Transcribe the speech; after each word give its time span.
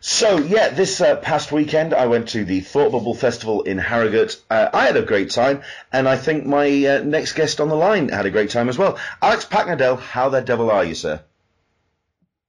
So 0.00 0.38
yeah, 0.38 0.70
this 0.70 1.02
uh, 1.02 1.16
past 1.16 1.52
weekend 1.52 1.92
I 1.92 2.06
went 2.06 2.30
to 2.30 2.44
the 2.44 2.60
Thought 2.60 2.92
Bubble 2.92 3.14
Festival 3.14 3.62
in 3.62 3.76
Harrogate. 3.76 4.40
Uh, 4.48 4.70
I 4.72 4.86
had 4.86 4.96
a 4.96 5.02
great 5.02 5.30
time, 5.30 5.62
and 5.92 6.08
I 6.08 6.16
think 6.16 6.46
my 6.46 6.66
uh, 6.86 7.02
next 7.04 7.34
guest 7.34 7.60
on 7.60 7.68
the 7.68 7.74
line 7.74 8.08
had 8.08 8.24
a 8.24 8.30
great 8.30 8.48
time 8.48 8.70
as 8.70 8.78
well. 8.78 8.98
Alex 9.20 9.44
Paknadel, 9.44 10.00
how 10.00 10.30
the 10.30 10.40
devil 10.40 10.70
are 10.70 10.84
you, 10.84 10.94
sir? 10.94 11.22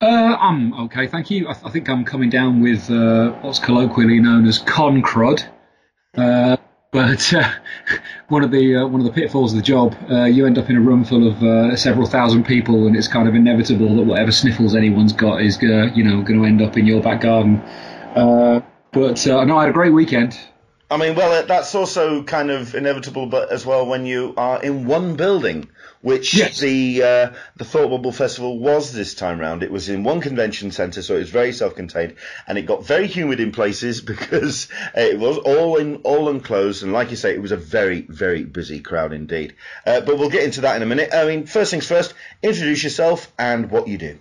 Uh, 0.02 0.06
I'm 0.06 0.74
okay, 0.86 1.08
thank 1.08 1.29
you. 1.29 1.50
I, 1.50 1.54
th- 1.54 1.66
I 1.66 1.70
think 1.70 1.90
I'm 1.90 2.06
coming 2.06 2.29
down 2.29 2.62
with 2.62 2.90
uh, 2.90 3.32
what's 3.41 3.59
colloquially 3.59 4.20
known 4.20 4.47
as 4.47 4.57
con 4.57 5.02
crud. 5.02 5.43
But 6.92 7.34
uh, 7.34 7.50
one 8.28 8.44
of 8.44 8.52
the 8.52 8.76
uh, 8.76 8.86
one 8.86 9.00
of 9.00 9.05
the 9.05 9.14
pitfalls 9.14 9.54
of 9.54 9.57
the 9.57 9.64
job, 9.64 9.96
uh, 10.10 10.26
you 10.26 10.46
end 10.46 10.57
up 10.57 10.70
in 10.70 10.76
a 10.76 10.82
room 10.82 11.06
full 11.06 11.25
of 11.25 11.42
uh, 11.42 11.74
several 11.78 12.06
thousand 12.06 12.46
people, 12.46 12.86
and 12.86 12.98
it's 12.98 13.07
kind 13.07 13.30
of 13.30 13.36
inevitable 13.36 13.96
that 13.96 14.04
whatever 14.04 14.32
sniffles 14.32 14.75
anyone's 14.75 15.14
got 15.14 15.42
is 15.42 15.57
uh, 15.64 15.89
you 15.96 16.04
know 16.04 16.21
going 16.21 16.42
to 16.42 16.46
end 16.46 16.62
up 16.62 16.78
in 16.78 16.86
your 16.86 17.02
back 17.02 17.21
garden. 17.21 17.62
Uh, 18.14 18.60
but 18.92 19.25
no, 19.25 19.57
I 19.57 19.62
had 19.62 19.70
a 19.70 19.74
great 19.74 19.93
weekend. 19.93 20.38
I 20.91 20.97
mean, 20.97 21.15
well, 21.15 21.31
uh, 21.31 21.43
that's 21.43 21.73
also 21.73 22.21
kind 22.23 22.51
of 22.51 22.75
inevitable, 22.75 23.25
but 23.25 23.50
as 23.50 23.65
well 23.65 23.86
when 23.86 24.05
you 24.05 24.33
are 24.36 24.61
in 24.61 24.86
one 24.86 25.15
building, 25.15 25.69
which 26.01 26.33
Yes. 26.33 26.59
the 26.59 27.01
uh, 27.01 27.29
the 27.55 27.64
Thought 27.64 27.91
Bubble 27.91 28.11
Festival 28.11 28.59
was 28.59 28.91
this 28.91 29.15
time 29.15 29.39
round. 29.39 29.64
It 29.64 29.71
was 29.71 29.87
in 29.87 30.04
one 30.04 30.19
convention 30.19 30.69
centre, 30.71 31.01
so 31.01 31.15
it 31.15 31.19
was 31.19 31.29
very 31.29 31.54
self-contained, 31.54 32.16
and 32.45 32.58
it 32.58 32.64
got 32.64 32.86
very 32.86 33.08
humid 33.08 33.39
in 33.39 33.53
places 33.53 34.02
because 34.11 34.67
it 34.94 35.17
was 35.17 35.38
all 35.38 35.77
in 35.77 36.02
all 36.03 36.27
enclosed, 36.27 36.83
and 36.83 36.92
like 36.92 37.09
you 37.09 37.16
say, 37.16 37.33
it 37.33 37.42
was 37.42 37.53
a 37.53 37.58
very 37.58 38.02
very 38.02 38.44
busy 38.44 38.81
crowd 38.81 39.14
indeed. 39.14 39.55
Uh, 39.86 40.02
but 40.02 40.19
we'll 40.19 40.30
get 40.30 40.44
into 40.44 40.61
that 40.61 40.75
in 40.75 40.81
a 40.81 40.86
minute. 40.86 41.11
I 41.14 41.25
mean, 41.25 41.45
first 41.45 41.72
things 41.72 41.88
first, 41.88 42.14
introduce 42.44 42.83
yourself 42.83 43.31
and 43.39 43.72
what 43.72 43.88
you 43.88 43.97
do. 43.97 44.17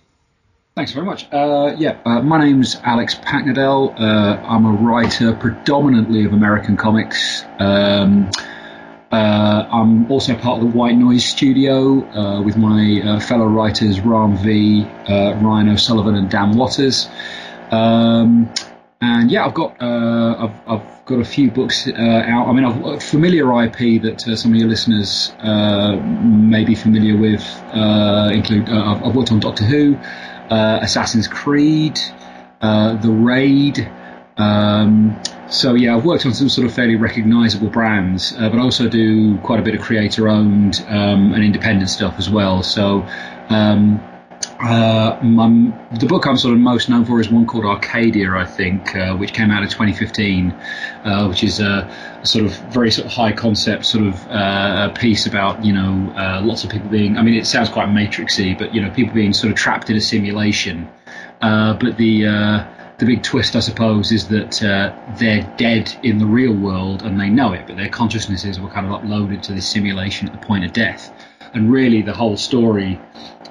Thanks 0.73 0.93
very 0.93 1.05
much. 1.05 1.27
Uh, 1.33 1.75
yeah, 1.77 1.99
uh, 2.05 2.21
my 2.21 2.39
name's 2.39 2.77
Alex 2.83 3.13
Paknadel. 3.15 3.93
Uh, 3.99 4.41
I'm 4.41 4.65
a 4.65 4.71
writer 4.71 5.33
predominantly 5.33 6.23
of 6.23 6.31
American 6.31 6.77
comics. 6.77 7.43
Um, 7.59 8.31
uh, 9.11 9.67
I'm 9.69 10.09
also 10.09 10.33
part 10.33 10.61
of 10.61 10.71
the 10.71 10.77
White 10.77 10.95
Noise 10.95 11.25
Studio 11.25 12.09
uh, 12.11 12.41
with 12.41 12.55
my 12.55 13.01
uh, 13.03 13.19
fellow 13.19 13.47
writers 13.47 13.99
Ram 13.99 14.37
V, 14.37 14.87
Ryan 15.09 15.69
O'Sullivan, 15.69 16.15
and 16.15 16.29
Dan 16.29 16.55
Watters. 16.55 17.09
Um, 17.69 18.49
and 19.01 19.29
yeah, 19.29 19.45
I've 19.45 19.53
got 19.53 19.75
I've, 19.83 20.55
I've 20.67 20.90
got 21.05 21.19
a 21.19 21.25
few 21.25 21.49
books 21.51 21.87
uh, 21.87 21.91
out. 21.93 22.47
I 22.47 22.53
mean, 22.53 22.65
I've 22.65 22.85
a 22.85 22.99
familiar 22.99 23.45
IP 23.63 24.01
that 24.03 24.27
uh, 24.27 24.35
some 24.35 24.51
of 24.51 24.57
your 24.57 24.69
listeners 24.69 25.33
uh, 25.39 25.95
may 25.95 26.63
be 26.63 26.75
familiar 26.75 27.17
with. 27.17 27.43
Uh, 27.73 28.29
include 28.33 28.69
uh, 28.69 28.99
I've, 29.03 29.15
worked 29.15 29.31
on 29.31 29.39
Doctor 29.39 29.63
Who, 29.63 29.95
uh, 30.49 30.79
Assassin's 30.81 31.27
Creed, 31.27 31.99
uh, 32.61 32.95
The 33.01 33.09
Raid. 33.09 33.91
Um, 34.37 35.21
so 35.49 35.73
yeah, 35.73 35.95
I've 35.95 36.05
worked 36.05 36.25
on 36.25 36.33
some 36.33 36.49
sort 36.49 36.65
of 36.65 36.73
fairly 36.73 36.95
recognisable 36.95 37.69
brands, 37.69 38.33
uh, 38.37 38.49
but 38.49 38.57
I 38.57 38.61
also 38.61 38.87
do 38.87 39.37
quite 39.39 39.59
a 39.59 39.63
bit 39.63 39.75
of 39.75 39.81
creator-owned 39.81 40.83
um, 40.87 41.33
and 41.33 41.43
independent 41.43 41.89
stuff 41.89 42.15
as 42.17 42.29
well. 42.29 42.63
So 42.63 43.05
um, 43.49 44.01
uh, 44.63 45.19
my, 45.23 45.47
the 45.99 46.05
book 46.05 46.27
I'm 46.27 46.37
sort 46.37 46.53
of 46.53 46.59
most 46.59 46.89
known 46.89 47.05
for 47.05 47.19
is 47.19 47.29
one 47.29 47.45
called 47.45 47.65
Arcadia, 47.65 48.31
I 48.31 48.45
think, 48.45 48.95
uh, 48.95 49.15
which 49.15 49.33
came 49.33 49.51
out 49.51 49.63
in 49.63 49.69
2015, 49.69 50.51
uh, 50.51 51.27
which 51.27 51.43
is 51.43 51.59
a, 51.59 51.89
a 52.21 52.25
sort 52.25 52.45
of 52.45 52.55
very 52.71 52.91
sort 52.91 53.07
of 53.07 53.11
high 53.11 53.31
concept 53.31 53.85
sort 53.85 54.05
of 54.05 54.27
uh, 54.27 54.89
piece 54.89 55.25
about 55.25 55.63
you 55.65 55.73
know 55.73 56.13
uh, 56.15 56.41
lots 56.43 56.63
of 56.63 56.69
people 56.69 56.89
being. 56.89 57.17
I 57.17 57.23
mean, 57.23 57.33
it 57.33 57.47
sounds 57.47 57.69
quite 57.69 57.89
matrixy, 57.89 58.57
but 58.57 58.73
you 58.73 58.81
know 58.81 58.91
people 58.91 59.13
being 59.13 59.33
sort 59.33 59.51
of 59.51 59.57
trapped 59.57 59.89
in 59.89 59.95
a 59.95 60.01
simulation. 60.01 60.87
But 61.39 61.97
the 61.97 62.25
the 63.01 63.07
big 63.07 63.23
twist, 63.23 63.55
I 63.55 63.61
suppose, 63.61 64.11
is 64.11 64.27
that 64.27 64.61
uh, 64.61 64.95
they're 65.17 65.41
dead 65.57 65.91
in 66.03 66.19
the 66.19 66.25
real 66.27 66.53
world 66.53 67.01
and 67.01 67.19
they 67.19 67.29
know 67.29 67.51
it, 67.51 67.65
but 67.65 67.75
their 67.75 67.89
consciousnesses 67.89 68.59
were 68.59 68.69
kind 68.69 68.85
of 68.85 69.01
uploaded 69.01 69.41
to 69.43 69.53
this 69.53 69.67
simulation 69.67 70.27
at 70.27 70.39
the 70.39 70.45
point 70.45 70.65
of 70.65 70.71
death. 70.71 71.11
And 71.55 71.71
really, 71.71 72.03
the 72.03 72.13
whole 72.13 72.37
story, 72.37 73.01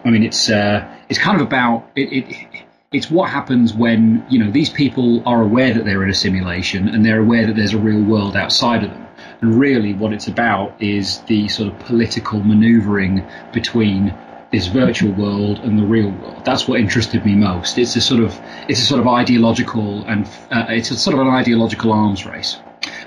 I 0.05 0.11
mean, 0.11 0.23
it's 0.23 0.49
uh, 0.49 0.89
it's 1.11 1.19
kind 1.19 1.39
of 1.39 1.47
about 1.47 1.91
it, 1.97 2.13
it. 2.13 2.65
It's 2.93 3.11
what 3.11 3.31
happens 3.31 3.75
when 3.75 4.25
you 4.31 4.39
know 4.43 4.51
these 4.51 4.71
people 4.71 5.23
are 5.29 5.43
aware 5.43 5.75
that 5.75 5.85
they're 5.85 6.03
in 6.03 6.11
a 6.11 6.15
simulation 6.15 6.89
and 6.89 7.05
they're 7.05 7.21
aware 7.21 7.47
that 7.47 7.57
there's 7.57 7.75
a 7.75 7.79
real 7.79 8.03
world 8.03 8.37
outside 8.37 8.83
of 8.83 8.91
them. 8.91 9.07
And 9.43 9.59
really, 9.59 9.93
what 9.93 10.13
it's 10.13 10.29
about 10.29 10.81
is 10.81 11.21
the 11.23 11.49
sort 11.49 11.73
of 11.73 11.79
political 11.81 12.41
manoeuvring 12.41 13.27
between 13.53 14.15
this 14.53 14.67
virtual 14.67 15.13
world 15.13 15.59
and 15.61 15.79
the 15.79 15.85
real 15.85 16.11
world. 16.11 16.45
That's 16.45 16.67
what 16.67 16.81
interested 16.81 17.25
me 17.25 17.35
most. 17.35 17.79
It's 17.79 17.95
a 17.97 18.01
sort 18.01 18.21
of 18.23 18.39
it's 18.69 18.81
a 18.81 18.87
sort 18.87 19.01
of 19.01 19.07
ideological 19.07 20.05
and 20.07 20.27
uh, 20.51 20.67
it's 20.69 20.91
a 20.91 20.97
sort 20.97 21.15
of 21.15 21.21
an 21.21 21.29
ideological 21.29 21.93
arms 21.93 22.27
race. 22.27 22.59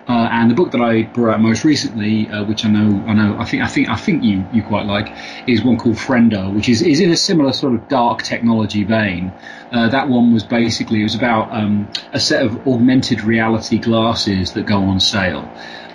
Uh, 0.07 0.27
and 0.31 0.51
the 0.51 0.55
book 0.55 0.71
that 0.71 0.81
I 0.81 1.03
brought 1.03 1.35
out 1.35 1.41
most 1.41 1.63
recently, 1.63 2.29
uh, 2.29 2.43
which 2.43 2.65
I 2.65 2.69
know, 2.69 3.03
I 3.07 3.13
know, 3.13 3.37
I 3.39 3.45
think, 3.45 3.63
I 3.63 3.67
think, 3.67 3.89
I 3.89 3.95
think 3.95 4.23
you, 4.23 4.45
you 4.51 4.61
quite 4.61 4.85
like, 4.85 5.15
is 5.47 5.63
one 5.63 5.77
called 5.77 5.95
Friendo, 5.95 6.53
which 6.53 6.67
is, 6.67 6.81
is 6.81 6.99
in 6.99 7.09
a 7.09 7.15
similar 7.15 7.53
sort 7.53 7.73
of 7.73 7.87
dark 7.87 8.21
technology 8.23 8.83
vein. 8.83 9.31
Uh, 9.71 9.87
that 9.89 10.09
one 10.09 10.33
was 10.33 10.43
basically 10.43 10.99
it 10.99 11.03
was 11.03 11.15
about 11.15 11.51
um, 11.53 11.89
a 12.11 12.19
set 12.19 12.45
of 12.45 12.67
augmented 12.67 13.23
reality 13.23 13.77
glasses 13.77 14.51
that 14.53 14.65
go 14.65 14.83
on 14.83 14.99
sale, 14.99 15.49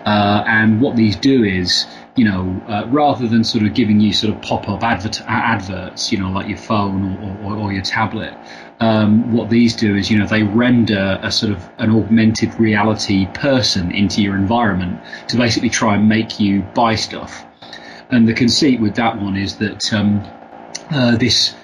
uh, 0.06 0.42
and 0.46 0.80
what 0.80 0.96
these 0.96 1.14
do 1.14 1.44
is 1.44 1.86
you 2.18 2.24
know, 2.24 2.60
uh, 2.66 2.84
rather 2.88 3.28
than 3.28 3.44
sort 3.44 3.64
of 3.64 3.74
giving 3.74 4.00
you 4.00 4.12
sort 4.12 4.34
of 4.34 4.42
pop-up 4.42 4.82
advert- 4.82 5.22
adverts, 5.28 6.10
you 6.10 6.18
know, 6.18 6.30
like 6.30 6.48
your 6.48 6.58
phone 6.58 7.16
or, 7.22 7.52
or, 7.52 7.56
or 7.56 7.72
your 7.72 7.82
tablet, 7.82 8.36
um, 8.80 9.32
what 9.32 9.50
these 9.50 9.76
do 9.76 9.94
is, 9.94 10.10
you 10.10 10.18
know, 10.18 10.26
they 10.26 10.42
render 10.42 11.20
a 11.22 11.30
sort 11.30 11.52
of 11.52 11.70
an 11.78 11.90
augmented 11.90 12.52
reality 12.58 13.26
person 13.34 13.92
into 13.92 14.20
your 14.20 14.34
environment 14.34 15.00
to 15.28 15.36
basically 15.36 15.70
try 15.70 15.94
and 15.94 16.08
make 16.08 16.40
you 16.40 16.62
buy 16.74 16.96
stuff. 16.96 17.46
And 18.10 18.26
the 18.26 18.34
conceit 18.34 18.80
with 18.80 18.96
that 18.96 19.20
one 19.20 19.36
is 19.36 19.56
that 19.58 19.92
um, 19.92 20.24
uh, 20.90 21.16
this 21.16 21.54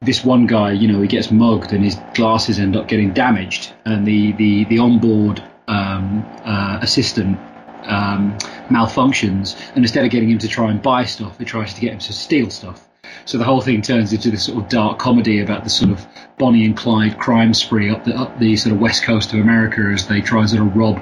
this 0.00 0.22
one 0.22 0.46
guy, 0.46 0.72
you 0.72 0.86
know, 0.86 1.00
he 1.00 1.08
gets 1.08 1.30
mugged 1.30 1.72
and 1.72 1.82
his 1.82 1.96
glasses 2.12 2.58
end 2.60 2.76
up 2.76 2.86
getting 2.86 3.12
damaged, 3.14 3.72
and 3.84 4.06
the 4.06 4.32
the 4.32 4.64
the 4.66 4.78
onboard 4.78 5.42
um, 5.66 6.24
uh, 6.44 6.78
assistant 6.82 7.38
um, 7.84 8.36
malfunctions, 8.68 9.58
and 9.74 9.84
instead 9.84 10.04
of 10.04 10.10
getting 10.10 10.30
him 10.30 10.38
to 10.38 10.48
try 10.48 10.70
and 10.70 10.82
buy 10.82 11.04
stuff, 11.04 11.40
it 11.40 11.46
tries 11.46 11.74
to 11.74 11.80
get 11.80 11.92
him 11.92 11.98
to 12.00 12.12
steal 12.12 12.50
stuff. 12.50 12.88
So 13.26 13.38
the 13.38 13.44
whole 13.44 13.60
thing 13.60 13.80
turns 13.80 14.12
into 14.12 14.30
this 14.30 14.44
sort 14.44 14.62
of 14.62 14.68
dark 14.68 14.98
comedy 14.98 15.40
about 15.40 15.64
the 15.64 15.70
sort 15.70 15.90
of 15.90 16.06
Bonnie 16.38 16.64
and 16.64 16.76
Clyde 16.76 17.18
crime 17.18 17.54
spree 17.54 17.90
up 17.90 18.04
the 18.04 18.14
up 18.14 18.38
the 18.38 18.56
sort 18.56 18.74
of 18.74 18.80
west 18.80 19.04
coast 19.04 19.32
of 19.32 19.40
America 19.40 19.80
as 19.92 20.06
they 20.08 20.20
try 20.20 20.40
and 20.40 20.50
sort 20.50 20.62
of 20.62 20.76
rob, 20.76 20.98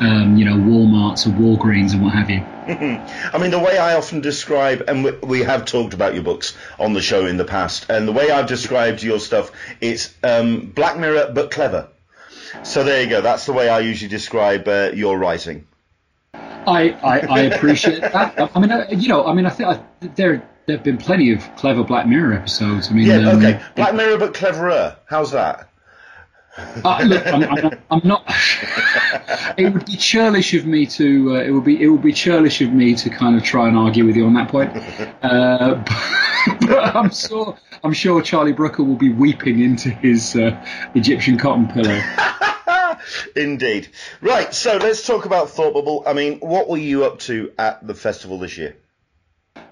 um, 0.00 0.36
you 0.36 0.44
know, 0.44 0.56
WalMarts 0.56 1.26
and 1.26 1.34
Walgreens 1.34 1.92
and 1.92 2.02
what 2.02 2.12
have 2.12 2.30
you. 2.30 2.40
I 3.32 3.38
mean, 3.38 3.50
the 3.50 3.58
way 3.58 3.78
I 3.78 3.94
often 3.94 4.20
describe, 4.20 4.84
and 4.88 5.04
we, 5.04 5.12
we 5.22 5.40
have 5.40 5.64
talked 5.64 5.94
about 5.94 6.14
your 6.14 6.22
books 6.22 6.56
on 6.78 6.92
the 6.92 7.02
show 7.02 7.26
in 7.26 7.36
the 7.36 7.44
past, 7.44 7.88
and 7.88 8.06
the 8.08 8.12
way 8.12 8.30
I've 8.30 8.46
described 8.46 9.02
your 9.02 9.20
stuff, 9.20 9.50
it's 9.80 10.14
um, 10.24 10.72
Black 10.74 10.98
Mirror 10.98 11.32
but 11.34 11.50
clever. 11.50 11.88
So 12.64 12.82
there 12.82 13.02
you 13.02 13.08
go. 13.08 13.20
That's 13.20 13.46
the 13.46 13.52
way 13.52 13.68
I 13.68 13.80
usually 13.80 14.08
describe 14.08 14.66
uh, 14.66 14.90
your 14.92 15.18
writing. 15.18 15.66
I, 16.66 16.90
I, 17.02 17.18
I 17.18 17.40
appreciate 17.42 18.00
that. 18.00 18.50
I 18.54 18.60
mean, 18.60 18.70
uh, 18.70 18.86
you 18.90 19.08
know, 19.08 19.26
I 19.26 19.32
mean, 19.32 19.46
I 19.46 19.50
think 19.50 19.68
I, 19.68 19.82
there 20.14 20.42
there 20.66 20.76
have 20.76 20.84
been 20.84 20.98
plenty 20.98 21.32
of 21.32 21.42
clever 21.56 21.82
Black 21.82 22.06
Mirror 22.06 22.34
episodes. 22.34 22.90
I 22.90 22.92
mean, 22.92 23.06
Yeah, 23.06 23.28
um, 23.28 23.38
okay. 23.38 23.60
Black 23.74 23.94
Mirror 23.94 24.18
but 24.18 24.34
cleverer. 24.34 24.96
How's 25.06 25.32
that? 25.32 25.68
Uh, 26.84 27.02
look, 27.04 27.26
I'm, 27.26 27.44
I'm, 27.44 27.62
not, 27.62 27.78
I'm 27.90 28.00
not. 28.04 28.24
it 29.56 29.72
would 29.72 29.86
be 29.86 29.96
churlish 29.96 30.52
of 30.54 30.66
me 30.66 30.84
to. 30.86 31.36
Uh, 31.36 31.40
it 31.40 31.50
would 31.50 31.64
be. 31.64 31.82
It 31.82 31.88
would 31.88 32.02
be 32.02 32.12
churlish 32.12 32.60
of 32.60 32.72
me 32.72 32.94
to 32.96 33.08
kind 33.08 33.36
of 33.36 33.42
try 33.42 33.68
and 33.68 33.76
argue 33.76 34.04
with 34.04 34.16
you 34.16 34.26
on 34.26 34.34
that 34.34 34.48
point. 34.48 34.70
Uh, 35.22 35.74
but, 35.74 36.60
but 36.66 36.96
I'm 36.96 37.10
sure. 37.10 37.56
I'm 37.84 37.92
sure 37.92 38.22
Charlie 38.22 38.52
Brooker 38.52 38.82
will 38.82 38.96
be 38.96 39.10
weeping 39.12 39.60
into 39.60 39.90
his 39.90 40.34
uh, 40.36 40.50
Egyptian 40.94 41.38
cotton 41.38 41.68
pillow. 41.68 42.00
Indeed. 43.36 43.88
Right, 44.20 44.52
so 44.54 44.76
let's 44.76 45.06
talk 45.06 45.24
about 45.24 45.50
Thought 45.50 45.74
Bubble. 45.74 46.02
I 46.06 46.12
mean, 46.12 46.40
what 46.40 46.68
were 46.68 46.78
you 46.78 47.04
up 47.04 47.18
to 47.20 47.52
at 47.58 47.86
the 47.86 47.94
festival 47.94 48.38
this 48.38 48.58
year? 48.58 48.76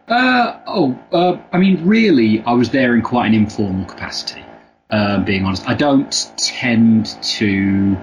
Uh, 0.09 0.61
oh, 0.67 0.99
uh, 1.13 1.39
I 1.53 1.59
mean, 1.59 1.87
really, 1.87 2.43
I 2.43 2.53
was 2.53 2.71
there 2.71 2.95
in 2.95 3.03
quite 3.03 3.27
an 3.27 3.35
informal 3.35 3.85
capacity. 3.85 4.43
Uh, 4.91 5.23
being 5.23 5.45
honest, 5.45 5.69
I 5.69 5.75
don't 5.75 6.33
tend 6.39 7.07
to. 7.23 7.97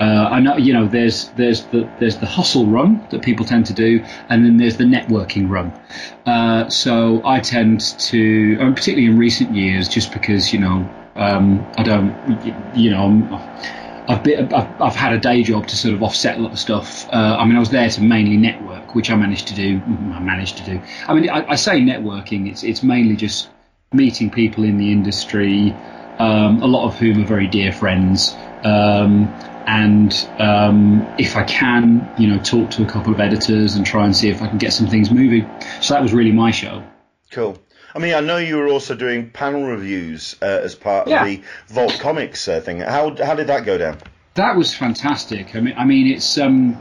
Uh, 0.00 0.28
I 0.30 0.40
know, 0.40 0.56
you 0.56 0.72
know, 0.72 0.86
there's 0.86 1.28
there's 1.30 1.64
the 1.64 1.90
there's 1.98 2.18
the 2.18 2.26
hustle 2.26 2.66
run 2.66 3.04
that 3.10 3.22
people 3.22 3.44
tend 3.44 3.66
to 3.66 3.74
do, 3.74 4.04
and 4.28 4.44
then 4.44 4.56
there's 4.56 4.76
the 4.76 4.84
networking 4.84 5.50
run. 5.50 5.72
Uh, 6.24 6.70
so 6.70 7.20
I 7.24 7.40
tend 7.40 7.80
to, 7.80 8.56
and 8.60 8.76
particularly 8.76 9.10
in 9.10 9.18
recent 9.18 9.54
years, 9.54 9.88
just 9.88 10.12
because 10.12 10.52
you 10.52 10.60
know, 10.60 10.88
um, 11.16 11.66
I 11.76 11.82
don't, 11.82 12.76
you 12.76 12.90
know, 12.90 13.04
I'm, 13.04 13.32
I've, 14.10 14.22
been, 14.24 14.52
I've 14.52 14.80
I've 14.80 14.96
had 14.96 15.12
a 15.12 15.18
day 15.18 15.42
job 15.42 15.66
to 15.68 15.76
sort 15.76 15.94
of 15.94 16.02
offset 16.02 16.38
a 16.38 16.42
lot 16.42 16.52
of 16.52 16.58
stuff. 16.58 17.08
Uh, 17.12 17.36
I 17.38 17.44
mean, 17.44 17.56
I 17.56 17.60
was 17.60 17.70
there 17.70 17.88
to 17.88 18.00
mainly 18.02 18.36
network, 18.36 18.94
which 18.94 19.10
I 19.10 19.16
managed 19.16 19.48
to 19.48 19.54
do. 19.54 19.80
I 20.12 20.20
managed 20.20 20.56
to 20.58 20.64
do. 20.64 20.80
I 21.06 21.14
mean, 21.14 21.30
I, 21.30 21.50
I 21.50 21.54
say 21.54 21.80
networking. 21.80 22.50
It's 22.50 22.62
it's 22.62 22.82
mainly 22.82 23.16
just 23.16 23.48
meeting 23.92 24.30
people 24.30 24.64
in 24.64 24.78
the 24.78 24.92
industry, 24.92 25.74
um, 26.18 26.62
a 26.62 26.66
lot 26.66 26.86
of 26.86 26.98
whom 26.98 27.22
are 27.22 27.26
very 27.26 27.46
dear 27.46 27.72
friends. 27.72 28.36
Um, 28.64 29.32
and 29.66 30.28
um, 30.38 31.06
if 31.18 31.36
I 31.36 31.44
can, 31.44 32.08
you 32.18 32.28
know, 32.28 32.38
talk 32.42 32.70
to 32.72 32.82
a 32.82 32.86
couple 32.86 33.12
of 33.12 33.20
editors 33.20 33.76
and 33.76 33.86
try 33.86 34.04
and 34.04 34.16
see 34.16 34.28
if 34.28 34.42
I 34.42 34.48
can 34.48 34.58
get 34.58 34.72
some 34.72 34.86
things 34.86 35.10
moving. 35.10 35.48
So 35.80 35.94
that 35.94 36.02
was 36.02 36.12
really 36.12 36.32
my 36.32 36.50
show. 36.50 36.82
Cool. 37.30 37.56
I 37.94 37.98
mean, 37.98 38.14
I 38.14 38.20
know 38.20 38.36
you 38.38 38.56
were 38.56 38.68
also 38.68 38.94
doing 38.94 39.30
panel 39.30 39.66
reviews 39.66 40.36
uh, 40.42 40.44
as 40.44 40.74
part 40.74 41.08
Yeah. 41.08 41.22
of 41.22 41.26
the 41.28 41.42
Vault 41.68 41.98
Comics 42.00 42.46
uh, 42.48 42.60
thing. 42.60 42.80
How 42.80 43.14
how 43.22 43.34
did 43.34 43.48
that 43.48 43.64
go 43.64 43.78
down? 43.78 43.98
That 44.34 44.56
was 44.56 44.72
fantastic. 44.74 45.54
I 45.56 45.60
mean, 45.60 45.74
I 45.76 45.84
mean, 45.84 46.06
it's 46.06 46.38
um, 46.38 46.76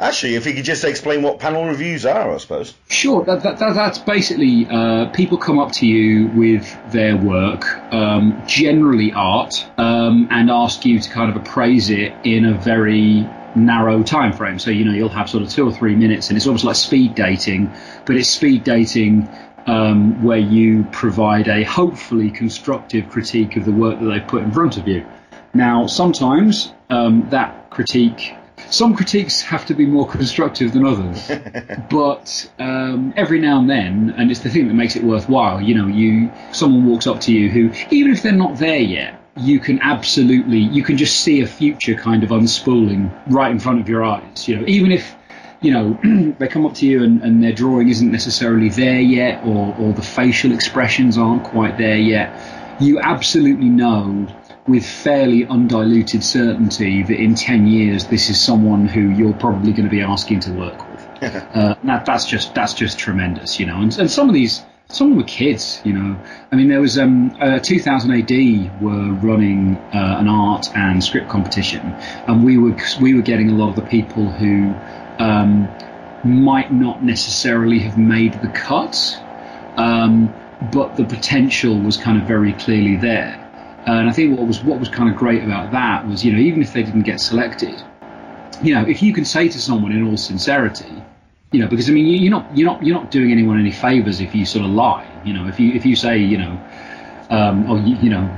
Actually, 0.00 0.36
if 0.36 0.46
you 0.46 0.54
could 0.54 0.64
just 0.64 0.84
explain 0.84 1.22
what 1.22 1.40
panel 1.40 1.64
reviews 1.66 2.06
are, 2.06 2.32
I 2.32 2.36
suppose. 2.38 2.72
Sure, 2.88 3.24
that, 3.24 3.42
that, 3.42 3.58
that, 3.58 3.74
that's 3.74 3.98
basically 3.98 4.64
uh, 4.70 5.06
people 5.06 5.36
come 5.38 5.58
up 5.58 5.72
to 5.72 5.86
you 5.88 6.28
with 6.28 6.64
their 6.92 7.16
work, 7.16 7.64
um, 7.92 8.40
generally 8.46 9.12
art, 9.12 9.66
um, 9.76 10.28
and 10.30 10.52
ask 10.52 10.84
you 10.84 11.00
to 11.00 11.10
kind 11.10 11.30
of 11.30 11.36
appraise 11.36 11.90
it 11.90 12.14
in 12.22 12.44
a 12.44 12.54
very 12.54 13.28
narrow 13.56 14.04
time 14.04 14.32
frame. 14.32 14.60
So 14.60 14.70
you 14.70 14.84
know 14.84 14.92
you'll 14.92 15.08
have 15.08 15.28
sort 15.28 15.42
of 15.42 15.50
two 15.50 15.66
or 15.66 15.72
three 15.72 15.96
minutes, 15.96 16.28
and 16.28 16.36
it's 16.36 16.46
almost 16.46 16.62
like 16.62 16.76
speed 16.76 17.16
dating, 17.16 17.72
but 18.04 18.14
it's 18.14 18.28
speed 18.28 18.62
dating 18.62 19.28
um, 19.68 20.24
where 20.24 20.38
you 20.38 20.84
provide 20.92 21.46
a 21.46 21.62
hopefully 21.62 22.30
constructive 22.30 23.08
critique 23.10 23.56
of 23.56 23.66
the 23.66 23.70
work 23.70 24.00
that 24.00 24.06
they've 24.06 24.26
put 24.26 24.42
in 24.42 24.50
front 24.50 24.78
of 24.78 24.88
you. 24.88 25.06
Now, 25.52 25.86
sometimes 25.86 26.72
um, 26.88 27.28
that 27.30 27.68
critique, 27.70 28.34
some 28.70 28.96
critiques 28.96 29.42
have 29.42 29.66
to 29.66 29.74
be 29.74 29.84
more 29.84 30.08
constructive 30.16 30.72
than 30.72 30.86
others, 30.86 31.30
but 31.90 32.50
um, 32.58 33.12
every 33.14 33.38
now 33.40 33.60
and 33.60 33.68
then, 33.68 34.14
and 34.16 34.30
it's 34.30 34.40
the 34.40 34.48
thing 34.48 34.68
that 34.68 34.74
makes 34.74 34.96
it 34.96 35.04
worthwhile. 35.04 35.60
You 35.60 35.74
know, 35.74 35.86
you 35.86 36.32
someone 36.52 36.86
walks 36.86 37.06
up 37.06 37.20
to 37.22 37.32
you 37.32 37.50
who, 37.50 37.70
even 37.90 38.10
if 38.10 38.22
they're 38.22 38.32
not 38.32 38.56
there 38.56 38.80
yet, 38.80 39.20
you 39.36 39.60
can 39.60 39.80
absolutely, 39.82 40.58
you 40.58 40.82
can 40.82 40.96
just 40.96 41.20
see 41.20 41.42
a 41.42 41.46
future 41.46 41.94
kind 41.94 42.24
of 42.24 42.30
unspooling 42.30 43.12
right 43.26 43.50
in 43.50 43.58
front 43.58 43.80
of 43.80 43.88
your 43.88 44.02
eyes. 44.02 44.48
You 44.48 44.56
know, 44.56 44.64
even 44.66 44.92
if 44.92 45.14
you 45.60 45.72
know, 45.72 45.98
they 46.38 46.48
come 46.48 46.66
up 46.66 46.74
to 46.74 46.86
you 46.86 47.02
and, 47.02 47.22
and 47.22 47.42
their 47.42 47.52
drawing 47.52 47.88
isn't 47.88 48.10
necessarily 48.10 48.68
there 48.68 49.00
yet, 49.00 49.44
or, 49.44 49.74
or 49.78 49.92
the 49.92 50.02
facial 50.02 50.52
expressions 50.52 51.18
aren't 51.18 51.44
quite 51.44 51.78
there 51.78 51.96
yet, 51.98 52.80
you 52.80 53.00
absolutely 53.00 53.68
know 53.68 54.26
with 54.68 54.84
fairly 54.84 55.46
undiluted 55.46 56.22
certainty 56.22 57.02
that 57.02 57.18
in 57.18 57.34
10 57.34 57.66
years 57.66 58.06
this 58.06 58.28
is 58.28 58.40
someone 58.40 58.86
who 58.86 59.08
you're 59.10 59.32
probably 59.34 59.72
going 59.72 59.84
to 59.84 59.90
be 59.90 60.02
asking 60.02 60.40
to 60.40 60.52
work 60.52 60.90
with. 60.90 61.08
uh, 61.54 61.74
that, 61.84 62.04
that's 62.04 62.26
just 62.26 62.54
that's 62.54 62.74
just 62.74 62.98
tremendous, 62.98 63.58
you 63.58 63.66
know. 63.66 63.80
And, 63.80 63.96
and 63.98 64.10
some 64.10 64.28
of 64.28 64.34
these, 64.34 64.64
some 64.88 65.08
of 65.08 65.10
them 65.12 65.18
were 65.18 65.24
kids, 65.24 65.80
you 65.84 65.92
know. 65.92 66.16
I 66.52 66.56
mean, 66.56 66.68
there 66.68 66.80
was 66.80 66.96
um, 66.96 67.36
uh, 67.40 67.58
2000 67.58 68.12
AD 68.12 68.82
were 68.82 69.12
running 69.14 69.76
uh, 69.92 70.18
an 70.20 70.28
art 70.28 70.68
and 70.76 71.02
script 71.02 71.28
competition, 71.28 71.80
and 72.28 72.44
we 72.44 72.56
were 72.56 72.76
we 73.00 73.14
were 73.14 73.22
getting 73.22 73.50
a 73.50 73.54
lot 73.54 73.70
of 73.70 73.76
the 73.76 73.90
people 73.90 74.30
who 74.30 74.74
um, 75.18 75.68
might 76.22 76.72
not 76.72 77.02
necessarily 77.02 77.78
have 77.80 77.96
made 77.96 78.34
the 78.34 78.48
cut, 78.48 79.18
um, 79.76 80.34
but 80.60 80.96
the 80.96 81.04
potential 81.04 81.80
was 81.80 81.96
kind 81.96 82.18
of 82.20 82.24
very 82.26 82.52
clearly 82.52 82.96
there. 82.96 83.38
And 83.86 84.08
I 84.08 84.12
think 84.12 84.36
what 84.36 84.46
was 84.46 84.62
what 84.62 84.78
was 84.78 84.88
kind 84.88 85.08
of 85.08 85.16
great 85.16 85.42
about 85.42 85.70
that 85.70 86.06
was, 86.06 86.24
you 86.24 86.32
know, 86.32 86.38
even 86.38 86.60
if 86.62 86.72
they 86.72 86.82
didn't 86.82 87.02
get 87.02 87.20
selected, 87.20 87.82
you 88.60 88.74
know, 88.74 88.84
if 88.86 89.02
you 89.02 89.12
can 89.12 89.24
say 89.24 89.48
to 89.48 89.60
someone 89.60 89.92
in 89.92 90.02
all 90.02 90.16
sincerity, 90.16 91.02
you 91.52 91.60
know, 91.60 91.68
because 91.68 91.88
I 91.88 91.92
mean, 91.92 92.06
you- 92.06 92.18
you're 92.18 92.30
not 92.30 92.54
you're 92.54 92.66
not 92.66 92.82
you're 92.84 92.96
not 92.96 93.10
doing 93.10 93.32
anyone 93.32 93.58
any 93.58 93.70
favors 93.70 94.20
if 94.20 94.34
you 94.34 94.44
sort 94.44 94.64
of 94.64 94.72
lie. 94.72 95.06
You 95.24 95.32
know, 95.32 95.46
if 95.48 95.58
you 95.58 95.72
if 95.72 95.86
you 95.86 95.96
say, 95.96 96.18
you 96.18 96.36
know, 96.38 96.60
um, 97.30 97.64
oh, 97.68 97.76
you, 97.76 97.96
you 97.96 98.10
know, 98.10 98.30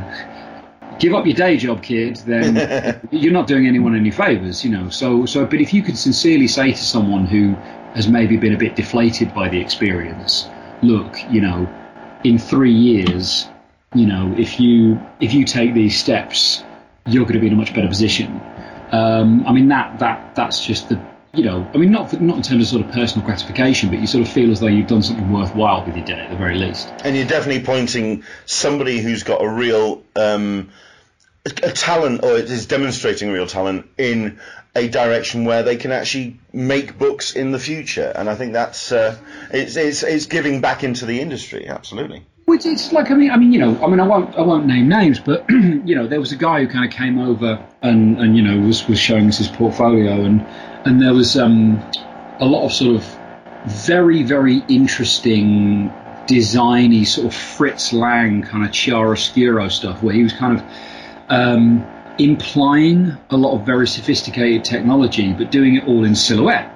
give 1.01 1.15
up 1.15 1.27
your 1.27 1.35
day 1.35 1.57
job, 1.57 1.83
kid, 1.83 2.17
then 2.27 3.01
you're 3.11 3.33
not 3.33 3.49
doing 3.49 3.67
anyone 3.67 3.97
any 3.97 4.11
favors. 4.11 4.65
You 4.65 4.71
know, 4.71 4.89
so 4.91 5.27
so. 5.27 5.45
But 5.45 5.61
if 5.61 5.75
you 5.75 5.83
could 5.83 5.99
sincerely 5.99 6.47
say 6.47 6.71
to 6.71 6.85
someone 6.85 7.27
who 7.27 7.55
has 7.95 8.07
maybe 8.07 8.37
been 8.37 8.55
a 8.55 8.59
bit 8.59 8.77
deflated 8.77 9.35
by 9.35 9.49
the 9.49 9.61
experience, 9.61 10.49
look, 10.83 11.17
you 11.31 11.41
know, 11.41 11.69
in 12.23 12.39
three 12.39 12.73
years, 12.73 13.49
you 13.95 14.07
know, 14.07 14.33
if 14.39 14.61
you 14.61 15.01
if 15.21 15.35
you 15.35 15.45
take 15.45 15.75
these 15.75 15.99
steps, 15.99 16.63
you're 17.07 17.25
going 17.25 17.35
to 17.35 17.41
be 17.41 17.49
in 17.49 17.55
a 17.55 17.57
much 17.57 17.75
better 17.75 17.89
position. 17.89 18.41
Um, 18.93 19.47
I 19.47 19.53
mean 19.53 19.69
that 19.69 19.99
that 20.01 20.35
that's 20.35 20.65
just 20.65 20.89
the 20.89 21.01
you 21.33 21.45
know 21.45 21.65
I 21.73 21.77
mean 21.77 21.93
not 21.93 22.21
not 22.21 22.37
in 22.39 22.43
terms 22.43 22.65
of 22.65 22.69
sort 22.69 22.87
of 22.87 22.93
personal 22.93 23.25
gratification, 23.25 23.89
but 23.89 24.01
you 24.01 24.07
sort 24.07 24.27
of 24.27 24.33
feel 24.33 24.51
as 24.51 24.61
though 24.61 24.67
you've 24.67 24.89
done 24.89 25.03
something 25.03 25.33
worthwhile 25.33 25.85
with 25.87 25.97
your 25.97 26.05
day 26.05 26.21
at 26.21 26.31
the 26.31 26.37
very 26.37 26.57
least. 26.57 26.93
And 27.05 27.17
you're 27.17 27.27
definitely 27.27 27.65
pointing 27.65 28.25
somebody 28.47 28.99
who's 28.99 29.23
got 29.23 29.43
a 29.43 29.49
real 29.49 30.03
um, 30.17 30.71
a 31.45 31.73
talent, 31.73 32.23
or 32.23 32.37
is 32.37 32.67
demonstrating 32.67 33.31
real 33.31 33.47
talent 33.47 33.89
in 33.97 34.39
a 34.75 34.89
direction 34.89 35.45
where 35.45 35.63
they 35.63 35.77
can 35.77 35.91
actually 35.91 36.39
make 36.53 36.99
books 36.99 37.35
in 37.35 37.51
the 37.51 37.59
future. 37.59 38.13
And 38.15 38.29
I 38.29 38.35
think 38.35 38.53
that's 38.53 38.93
uh, 38.93 39.17
it's, 39.51 39.77
it's 39.77 40.03
it's 40.03 40.27
giving 40.27 40.61
back 40.61 40.85
into 40.85 41.07
the 41.07 41.21
industry. 41.21 41.67
Absolutely. 41.67 42.25
It's, 42.49 42.67
it's 42.67 42.93
like 42.93 43.11
I 43.11 43.15
mean, 43.15 43.31
I 43.31 43.37
mean, 43.37 43.53
you 43.53 43.61
know, 43.61 43.83
I 43.83 43.89
mean, 43.89 44.01
I 44.01 44.07
won't, 44.07 44.35
I 44.37 44.43
won't 44.43 44.67
name 44.67 44.89
names, 44.89 45.19
but 45.19 45.45
you 45.51 45.95
know, 45.95 46.07
there 46.07 46.21
was 46.21 46.33
a 46.33 46.37
guy 46.37 46.61
who 46.61 46.69
kind 46.69 46.85
of 46.85 46.91
came 46.91 47.19
over 47.19 47.65
and, 47.83 48.19
and 48.19 48.37
you 48.37 48.43
know, 48.43 48.59
was, 48.67 48.87
was 48.89 48.99
showing 48.99 49.29
us 49.29 49.39
his 49.39 49.49
portfolio, 49.49 50.25
and 50.25 50.45
and 50.85 51.01
there 51.01 51.15
was 51.15 51.37
um, 51.37 51.83
a 52.39 52.45
lot 52.45 52.67
of 52.67 52.73
sort 52.73 52.97
of 52.97 53.19
very, 53.65 54.23
very 54.23 54.59
interesting, 54.69 55.91
designy 56.27 57.07
sort 57.07 57.29
of 57.29 57.35
Fritz 57.35 57.93
Lang 57.93 58.43
kind 58.43 58.65
of 58.65 58.73
chiaroscuro 58.73 59.71
stuff, 59.71 60.03
where 60.03 60.15
he 60.15 60.23
was 60.23 60.33
kind 60.33 60.59
of 60.59 60.65
um, 61.31 61.85
implying 62.19 63.17
a 63.31 63.37
lot 63.37 63.59
of 63.59 63.65
very 63.65 63.87
sophisticated 63.87 64.65
technology, 64.65 65.33
but 65.33 65.51
doing 65.51 65.77
it 65.77 65.85
all 65.87 66.05
in 66.05 66.15
silhouette, 66.15 66.71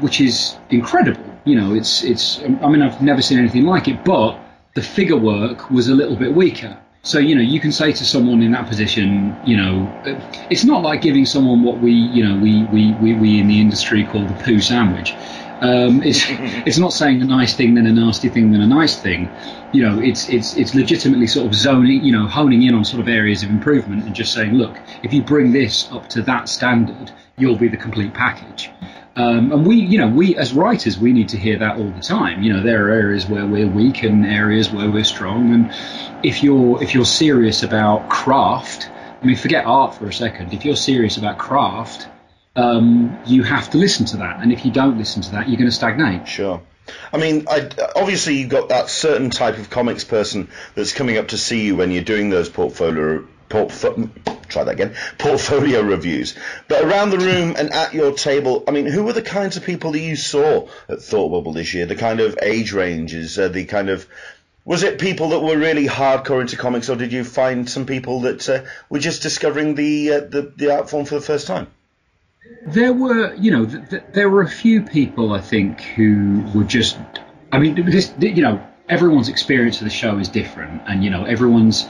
which 0.00 0.20
is 0.20 0.56
incredible. 0.70 1.24
You 1.44 1.56
know, 1.56 1.74
it's 1.74 2.02
it's. 2.04 2.40
I 2.40 2.68
mean, 2.68 2.82
I've 2.82 3.00
never 3.02 3.22
seen 3.22 3.38
anything 3.38 3.64
like 3.64 3.88
it, 3.88 4.04
but 4.04 4.38
the 4.74 4.82
figure 4.82 5.16
work 5.16 5.70
was 5.70 5.88
a 5.88 5.94
little 5.94 6.16
bit 6.16 6.34
weaker. 6.34 6.76
So 7.02 7.18
you 7.18 7.34
know, 7.34 7.42
you 7.42 7.60
can 7.60 7.72
say 7.72 7.92
to 7.92 8.04
someone 8.04 8.42
in 8.42 8.52
that 8.52 8.68
position, 8.68 9.36
you 9.46 9.56
know, 9.56 9.90
it's 10.50 10.64
not 10.64 10.82
like 10.82 11.00
giving 11.00 11.24
someone 11.26 11.62
what 11.62 11.80
we, 11.80 11.92
you 11.92 12.24
know, 12.24 12.36
we 12.38 12.64
we, 12.64 12.92
we, 12.94 13.14
we 13.14 13.40
in 13.40 13.48
the 13.48 13.60
industry 13.60 14.04
call 14.04 14.26
the 14.26 14.34
poo 14.44 14.60
sandwich. 14.60 15.14
Um, 15.60 16.02
it's 16.02 16.24
it's 16.28 16.78
not 16.78 16.92
saying 16.92 17.20
a 17.20 17.24
nice 17.24 17.54
thing 17.54 17.74
then 17.74 17.86
a 17.86 17.92
nasty 17.92 18.28
thing 18.28 18.52
then 18.52 18.60
a 18.60 18.66
nice 18.66 18.96
thing. 18.96 19.28
You 19.72 19.82
know, 19.82 20.00
it's 20.00 20.28
it's 20.28 20.56
it's 20.56 20.74
legitimately 20.74 21.26
sort 21.26 21.46
of 21.46 21.54
zoning, 21.54 22.04
you 22.04 22.12
know, 22.12 22.26
honing 22.26 22.62
in 22.62 22.74
on 22.74 22.84
sort 22.84 23.00
of 23.00 23.08
areas 23.08 23.42
of 23.42 23.50
improvement 23.50 24.04
and 24.04 24.14
just 24.14 24.32
saying, 24.32 24.54
look, 24.54 24.76
if 25.02 25.12
you 25.12 25.22
bring 25.22 25.52
this 25.52 25.90
up 25.90 26.08
to 26.10 26.22
that 26.22 26.48
standard, 26.48 27.10
you'll 27.36 27.56
be 27.56 27.68
the 27.68 27.76
complete 27.76 28.14
package. 28.14 28.70
Um, 29.16 29.50
and 29.50 29.66
we, 29.66 29.74
you 29.74 29.98
know, 29.98 30.06
we 30.06 30.36
as 30.36 30.52
writers, 30.52 30.96
we 30.96 31.12
need 31.12 31.28
to 31.30 31.36
hear 31.36 31.58
that 31.58 31.76
all 31.76 31.90
the 31.90 32.00
time. 32.00 32.40
You 32.42 32.52
know, 32.52 32.62
there 32.62 32.86
are 32.86 32.90
areas 32.90 33.28
where 33.28 33.46
we're 33.46 33.66
weak 33.66 34.04
and 34.04 34.24
areas 34.24 34.70
where 34.70 34.88
we're 34.88 35.02
strong. 35.02 35.52
And 35.52 35.72
if 36.24 36.42
you're 36.44 36.80
if 36.80 36.94
you're 36.94 37.04
serious 37.04 37.64
about 37.64 38.08
craft, 38.08 38.88
I 39.20 39.26
mean, 39.26 39.36
forget 39.36 39.64
art 39.66 39.94
for 39.94 40.06
a 40.06 40.12
second. 40.12 40.52
If 40.52 40.64
you're 40.64 40.76
serious 40.76 41.16
about 41.16 41.36
craft, 41.36 42.06
um, 42.58 43.16
you 43.24 43.44
have 43.44 43.70
to 43.70 43.78
listen 43.78 44.04
to 44.06 44.16
that. 44.18 44.42
And 44.42 44.52
if 44.52 44.64
you 44.64 44.72
don't 44.72 44.98
listen 44.98 45.22
to 45.22 45.30
that, 45.32 45.48
you're 45.48 45.56
going 45.56 45.70
to 45.70 45.74
stagnate. 45.74 46.26
Sure. 46.26 46.60
I 47.12 47.18
mean, 47.18 47.46
I, 47.48 47.70
obviously 47.94 48.36
you've 48.36 48.48
got 48.48 48.70
that 48.70 48.88
certain 48.88 49.30
type 49.30 49.58
of 49.58 49.70
comics 49.70 50.04
person 50.04 50.48
that's 50.74 50.92
coming 50.92 51.18
up 51.18 51.28
to 51.28 51.38
see 51.38 51.66
you 51.66 51.76
when 51.76 51.90
you're 51.90 52.02
doing 52.02 52.30
those 52.30 52.48
portfolio 52.48 53.26
portfo- 53.48 54.10
try 54.48 54.64
that 54.64 54.72
again 54.72 54.94
portfolio 55.18 55.82
reviews. 55.82 56.34
But 56.66 56.84
around 56.84 57.10
the 57.10 57.18
room 57.18 57.54
and 57.56 57.72
at 57.72 57.94
your 57.94 58.12
table, 58.12 58.64
I 58.66 58.72
mean, 58.72 58.86
who 58.86 59.04
were 59.04 59.12
the 59.12 59.22
kinds 59.22 59.56
of 59.56 59.64
people 59.64 59.92
that 59.92 60.00
you 60.00 60.16
saw 60.16 60.68
at 60.88 61.00
Thought 61.00 61.30
Bubble 61.30 61.52
this 61.52 61.74
year? 61.74 61.86
The 61.86 61.94
kind 61.94 62.20
of 62.20 62.38
age 62.42 62.72
ranges, 62.72 63.38
uh, 63.38 63.48
the 63.48 63.66
kind 63.66 63.88
of 63.88 64.06
was 64.64 64.82
it 64.82 64.98
people 64.98 65.30
that 65.30 65.40
were 65.40 65.56
really 65.56 65.86
hardcore 65.86 66.40
into 66.40 66.56
comics, 66.56 66.90
or 66.90 66.96
did 66.96 67.12
you 67.12 67.24
find 67.24 67.70
some 67.70 67.86
people 67.86 68.22
that 68.22 68.48
uh, 68.48 68.64
were 68.90 68.98
just 68.98 69.22
discovering 69.22 69.74
the, 69.74 70.12
uh, 70.12 70.20
the 70.20 70.52
the 70.56 70.76
art 70.76 70.90
form 70.90 71.06
for 71.06 71.14
the 71.14 71.22
first 71.22 71.46
time? 71.46 71.68
There 72.66 72.92
were, 72.92 73.34
you 73.34 73.50
know, 73.50 73.66
th- 73.66 73.88
th- 73.88 74.02
there 74.12 74.28
were 74.28 74.42
a 74.42 74.48
few 74.48 74.82
people 74.82 75.32
I 75.32 75.40
think 75.40 75.82
who 75.96 76.44
were 76.54 76.64
just. 76.64 76.98
I 77.52 77.58
mean, 77.58 77.82
this, 77.86 78.12
you 78.18 78.42
know, 78.42 78.60
everyone's 78.88 79.28
experience 79.28 79.80
of 79.80 79.84
the 79.84 79.90
show 79.90 80.18
is 80.18 80.28
different, 80.28 80.82
and 80.86 81.02
you 81.02 81.10
know, 81.10 81.24
everyone's, 81.24 81.88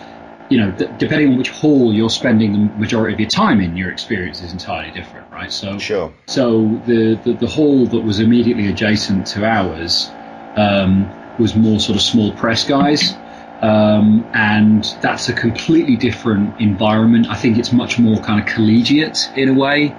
you 0.49 0.59
know, 0.59 0.71
th- 0.73 0.91
depending 0.97 1.33
on 1.33 1.37
which 1.37 1.51
hall 1.51 1.93
you're 1.93 2.11
spending 2.11 2.53
the 2.53 2.71
majority 2.77 3.15
of 3.15 3.21
your 3.21 3.29
time 3.29 3.61
in, 3.61 3.77
your 3.77 3.91
experience 3.91 4.41
is 4.41 4.53
entirely 4.53 4.93
different, 4.93 5.27
right? 5.33 5.53
So, 5.53 5.79
Sure. 5.79 6.13
so 6.27 6.81
the 6.85 7.15
the, 7.17 7.33
the 7.33 7.49
hall 7.49 7.87
that 7.89 8.01
was 8.01 8.21
immediately 8.21 8.69
adjacent 8.69 9.27
to 9.29 9.45
ours 9.45 10.13
um, 10.55 11.13
was 11.39 11.57
more 11.57 11.81
sort 11.81 11.97
of 11.97 12.03
small 12.03 12.33
press 12.33 12.65
guys. 12.65 13.17
Um, 13.61 14.29
and 14.35 14.85
that's 15.01 15.29
a 15.29 15.33
completely 15.33 15.97
different 15.97 16.61
environment. 16.61 17.27
I 17.29 17.35
think 17.35 17.59
it's 17.59 17.73
much 17.73 17.99
more 17.99 18.21
kind 18.21 18.39
of 18.41 18.47
collegiate 18.47 19.19
in 19.35 19.49
a 19.49 19.55
way 19.55 19.97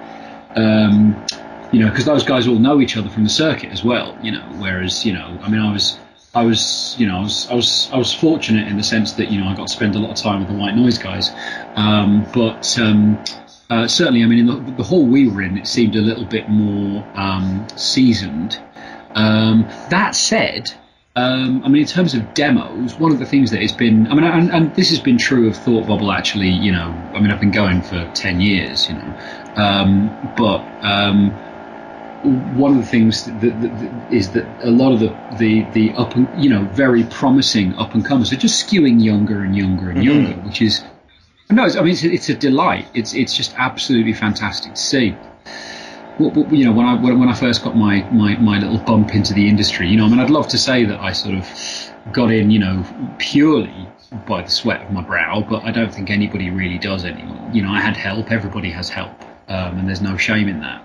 um, 0.56 1.26
you 1.72 1.80
know, 1.80 1.90
because 1.90 2.04
those 2.04 2.24
guys 2.24 2.48
all 2.48 2.58
know 2.58 2.80
each 2.80 2.96
other 2.96 3.08
from 3.08 3.24
the 3.24 3.30
circuit 3.30 3.70
as 3.70 3.84
well, 3.84 4.18
you 4.22 4.32
know. 4.32 4.44
Whereas, 4.58 5.04
you 5.04 5.12
know, 5.12 5.38
I 5.42 5.48
mean, 5.48 5.60
I 5.60 5.72
was 5.72 5.98
I 6.34 6.44
was, 6.44 6.94
you 6.98 7.06
know, 7.06 7.18
I 7.18 7.22
was, 7.22 7.48
I 7.50 7.54
was, 7.54 7.90
I 7.92 7.96
was 7.98 8.14
fortunate 8.14 8.68
in 8.68 8.76
the 8.76 8.84
sense 8.84 9.12
that 9.14 9.30
you 9.30 9.40
know 9.40 9.48
I 9.48 9.54
got 9.56 9.66
to 9.66 9.72
spend 9.72 9.96
a 9.96 9.98
lot 9.98 10.10
of 10.10 10.16
time 10.16 10.40
with 10.40 10.48
the 10.48 10.54
White 10.54 10.76
Noise 10.76 10.98
guys, 10.98 11.30
um, 11.74 12.26
but 12.32 12.78
um, 12.78 13.22
uh, 13.70 13.88
certainly, 13.88 14.22
I 14.22 14.26
mean, 14.26 14.38
in 14.40 14.46
the, 14.46 14.72
the, 14.76 14.82
hall 14.82 15.04
we 15.06 15.28
were 15.28 15.42
in, 15.42 15.58
it 15.58 15.66
seemed 15.66 15.96
a 15.96 16.00
little 16.00 16.24
bit 16.24 16.48
more 16.48 17.04
um, 17.14 17.66
seasoned. 17.76 18.60
Um, 19.14 19.62
that 19.90 20.14
said, 20.14 20.72
um, 21.16 21.62
I 21.64 21.68
mean, 21.68 21.82
in 21.82 21.88
terms 21.88 22.14
of 22.14 22.34
demos, 22.34 22.94
one 22.98 23.10
of 23.10 23.18
the 23.18 23.26
things 23.26 23.50
that 23.50 23.60
has 23.60 23.72
been, 23.72 24.06
I 24.06 24.14
mean, 24.14 24.24
and, 24.24 24.50
and, 24.52 24.74
this 24.76 24.90
has 24.90 25.00
been 25.00 25.18
true 25.18 25.48
of 25.48 25.56
Thought 25.56 25.88
Bubble 25.88 26.12
actually, 26.12 26.50
you 26.50 26.70
know, 26.70 26.86
I 27.14 27.20
mean, 27.20 27.32
I've 27.32 27.40
been 27.40 27.50
going 27.50 27.82
for 27.82 28.08
10 28.14 28.40
years, 28.40 28.88
you 28.88 28.94
know, 28.94 29.18
um, 29.56 30.32
but 30.36 30.60
um, 30.82 31.30
one 32.56 32.72
of 32.72 32.78
the 32.78 32.86
things 32.86 33.24
that, 33.24 33.40
that, 33.40 33.60
that 33.60 34.12
is 34.12 34.30
that 34.30 34.46
a 34.64 34.70
lot 34.70 34.92
of 34.92 35.00
the, 35.00 35.08
the, 35.38 35.62
the 35.72 35.92
up 35.94 36.14
and, 36.14 36.28
you 36.42 36.48
know, 36.48 36.64
very 36.66 37.02
promising 37.04 37.74
up 37.74 37.92
and 37.94 38.04
comers 38.04 38.32
are 38.32 38.36
just 38.36 38.64
skewing 38.64 39.02
younger 39.02 39.42
and 39.42 39.56
younger 39.56 39.90
and 39.90 39.98
mm-hmm. 39.98 40.08
younger, 40.08 40.40
which 40.42 40.62
is, 40.62 40.84
no, 41.50 41.64
I 41.64 41.82
mean, 41.82 41.88
it's, 41.88 42.04
it's 42.04 42.28
a 42.28 42.34
delight. 42.34 42.86
It's, 42.94 43.14
it's 43.14 43.36
just 43.36 43.52
absolutely 43.58 44.12
fantastic 44.12 44.74
to 44.74 44.80
see 44.80 45.16
you 46.20 46.64
know, 46.64 46.72
when 46.72 46.86
I 46.86 46.94
when 46.94 47.28
I 47.28 47.34
first 47.34 47.64
got 47.64 47.76
my, 47.76 48.02
my, 48.10 48.36
my 48.36 48.58
little 48.58 48.78
bump 48.78 49.14
into 49.14 49.32
the 49.32 49.48
industry, 49.48 49.88
you 49.88 49.96
know, 49.96 50.04
I 50.04 50.08
mean, 50.08 50.20
I'd 50.20 50.30
love 50.30 50.48
to 50.48 50.58
say 50.58 50.84
that 50.84 51.00
I 51.00 51.12
sort 51.12 51.34
of 51.34 52.12
got 52.12 52.30
in, 52.30 52.50
you 52.50 52.58
know, 52.58 52.84
purely 53.18 53.88
by 54.26 54.42
the 54.42 54.50
sweat 54.50 54.82
of 54.82 54.92
my 54.92 55.02
brow, 55.02 55.46
but 55.48 55.64
I 55.64 55.70
don't 55.70 55.92
think 55.92 56.10
anybody 56.10 56.50
really 56.50 56.78
does 56.78 57.04
anymore. 57.04 57.50
You 57.52 57.62
know, 57.62 57.70
I 57.70 57.80
had 57.80 57.96
help. 57.96 58.30
Everybody 58.30 58.70
has 58.70 58.88
help, 58.88 59.12
um, 59.48 59.78
and 59.78 59.88
there's 59.88 60.02
no 60.02 60.16
shame 60.16 60.48
in 60.48 60.60
that. 60.60 60.84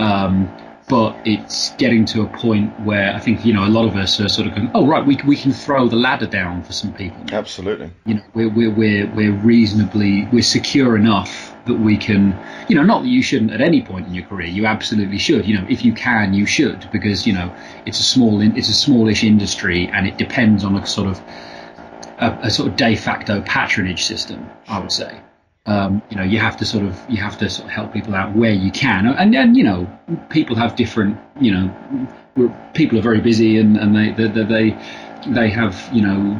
Um, 0.00 0.50
but 0.88 1.16
it's 1.24 1.70
getting 1.76 2.04
to 2.06 2.22
a 2.22 2.26
point 2.26 2.78
where 2.80 3.14
I 3.14 3.18
think 3.18 3.44
you 3.44 3.52
know 3.52 3.64
a 3.64 3.70
lot 3.70 3.86
of 3.86 3.96
us 3.96 4.20
are 4.20 4.28
sort 4.28 4.48
of 4.48 4.54
going, 4.54 4.70
oh 4.74 4.86
right, 4.86 5.04
we 5.06 5.18
we 5.26 5.36
can 5.36 5.52
throw 5.52 5.88
the 5.88 5.96
ladder 5.96 6.26
down 6.26 6.62
for 6.62 6.72
some 6.72 6.92
people. 6.94 7.22
Absolutely. 7.32 7.90
You 8.06 8.14
know, 8.14 8.22
we're 8.34 8.50
we're 8.50 8.70
we're, 8.70 9.14
we're 9.14 9.32
reasonably 9.32 10.28
we're 10.32 10.42
secure 10.42 10.96
enough 10.96 11.54
that 11.66 11.74
we 11.74 11.96
can, 11.96 12.36
you 12.68 12.74
know, 12.74 12.82
not 12.82 13.02
that 13.02 13.08
you 13.08 13.22
shouldn't 13.22 13.52
at 13.52 13.60
any 13.60 13.82
point 13.82 14.06
in 14.08 14.14
your 14.14 14.26
career. 14.26 14.48
You 14.48 14.66
absolutely 14.66 15.18
should. 15.18 15.46
You 15.46 15.58
know, 15.58 15.66
if 15.68 15.84
you 15.84 15.92
can, 15.92 16.34
you 16.34 16.44
should 16.44 16.88
because 16.92 17.26
you 17.26 17.32
know 17.32 17.54
it's 17.86 18.00
a 18.00 18.04
small, 18.04 18.40
it's 18.40 18.68
a 18.68 18.74
smallish 18.74 19.22
industry, 19.22 19.88
and 19.88 20.06
it 20.06 20.18
depends 20.18 20.64
on 20.64 20.76
a 20.76 20.86
sort 20.86 21.08
of 21.08 21.20
a, 22.18 22.38
a 22.42 22.50
sort 22.50 22.68
of 22.68 22.76
de 22.76 22.96
facto 22.96 23.40
patronage 23.42 24.04
system. 24.04 24.48
I 24.68 24.80
would 24.80 24.92
say. 24.92 25.20
Um, 25.64 26.02
you 26.10 26.16
know, 26.16 26.24
you 26.24 26.40
have 26.40 26.56
to 26.56 26.64
sort 26.64 26.84
of 26.84 27.00
you 27.08 27.18
have 27.18 27.38
to 27.38 27.48
sort 27.48 27.66
of 27.68 27.72
help 27.72 27.92
people 27.92 28.14
out 28.14 28.34
where 28.34 28.52
you 28.52 28.72
can, 28.72 29.06
and 29.06 29.32
then 29.32 29.54
you 29.54 29.62
know, 29.62 29.86
people 30.28 30.56
have 30.56 30.74
different. 30.74 31.18
You 31.40 31.52
know, 31.52 32.08
people 32.74 32.98
are 32.98 33.02
very 33.02 33.20
busy, 33.20 33.58
and 33.58 33.76
and 33.76 33.94
they 33.94 34.10
they, 34.10 34.42
they 34.42 34.76
they 35.28 35.50
have 35.50 35.88
you 35.92 36.02
know 36.02 36.38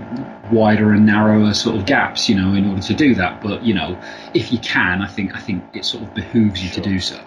wider 0.51 0.93
and 0.93 1.07
narrower 1.07 1.55
sort 1.55 1.77
of 1.77 1.87
gaps 1.87 2.29
you 2.29 2.35
know 2.35 2.55
in 2.55 2.69
order 2.69 2.83
to 2.83 2.95
do 2.95 3.15
that 3.15 3.41
but 3.41 3.65
you 3.65 3.73
know 3.73 3.99
if 4.35 4.53
you 4.53 4.59
can 4.59 5.01
i 5.01 5.07
think 5.07 5.35
i 5.35 5.41
think 5.41 5.63
it 5.73 5.85
sort 5.85 6.03
of 6.03 6.13
behooves 6.15 6.63
you 6.63 6.69
sure. 6.69 6.83
to 6.83 6.91
do 6.91 7.01
so 7.01 7.21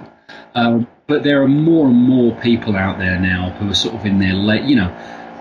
um, 0.55 0.87
but 1.07 1.23
there 1.23 1.41
are 1.41 1.47
more 1.47 1.87
and 1.87 1.95
more 1.95 2.35
people 2.41 2.75
out 2.75 2.97
there 2.97 3.19
now 3.19 3.49
who 3.51 3.69
are 3.69 3.75
sort 3.75 3.95
of 3.95 4.05
in 4.05 4.19
their 4.19 4.33
late 4.33 4.63
you 4.63 4.75
know 4.75 4.89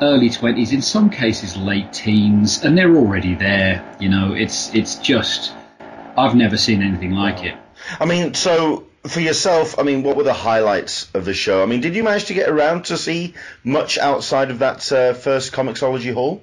early 0.02 0.28
20s 0.28 0.72
in 0.72 0.82
some 0.82 1.10
cases 1.10 1.56
late 1.56 1.92
teens 1.92 2.62
and 2.64 2.76
they're 2.76 2.96
already 2.96 3.34
there 3.34 3.96
you 4.00 4.08
know 4.08 4.32
it's 4.34 4.74
it's 4.74 4.96
just 4.96 5.52
i've 6.16 6.34
never 6.34 6.56
seen 6.56 6.82
anything 6.82 7.10
like 7.10 7.44
it 7.44 7.54
i 8.00 8.04
mean 8.04 8.34
so 8.34 8.86
for 9.06 9.20
yourself, 9.20 9.78
I 9.78 9.82
mean, 9.82 10.02
what 10.02 10.16
were 10.16 10.22
the 10.22 10.32
highlights 10.32 11.10
of 11.14 11.24
the 11.24 11.34
show? 11.34 11.62
I 11.62 11.66
mean, 11.66 11.80
did 11.80 11.94
you 11.94 12.02
manage 12.02 12.26
to 12.26 12.34
get 12.34 12.48
around 12.48 12.86
to 12.86 12.96
see 12.96 13.34
much 13.62 13.98
outside 13.98 14.50
of 14.50 14.60
that 14.60 14.90
uh, 14.90 15.12
first 15.12 15.52
Comixology 15.52 16.12
hall? 16.14 16.42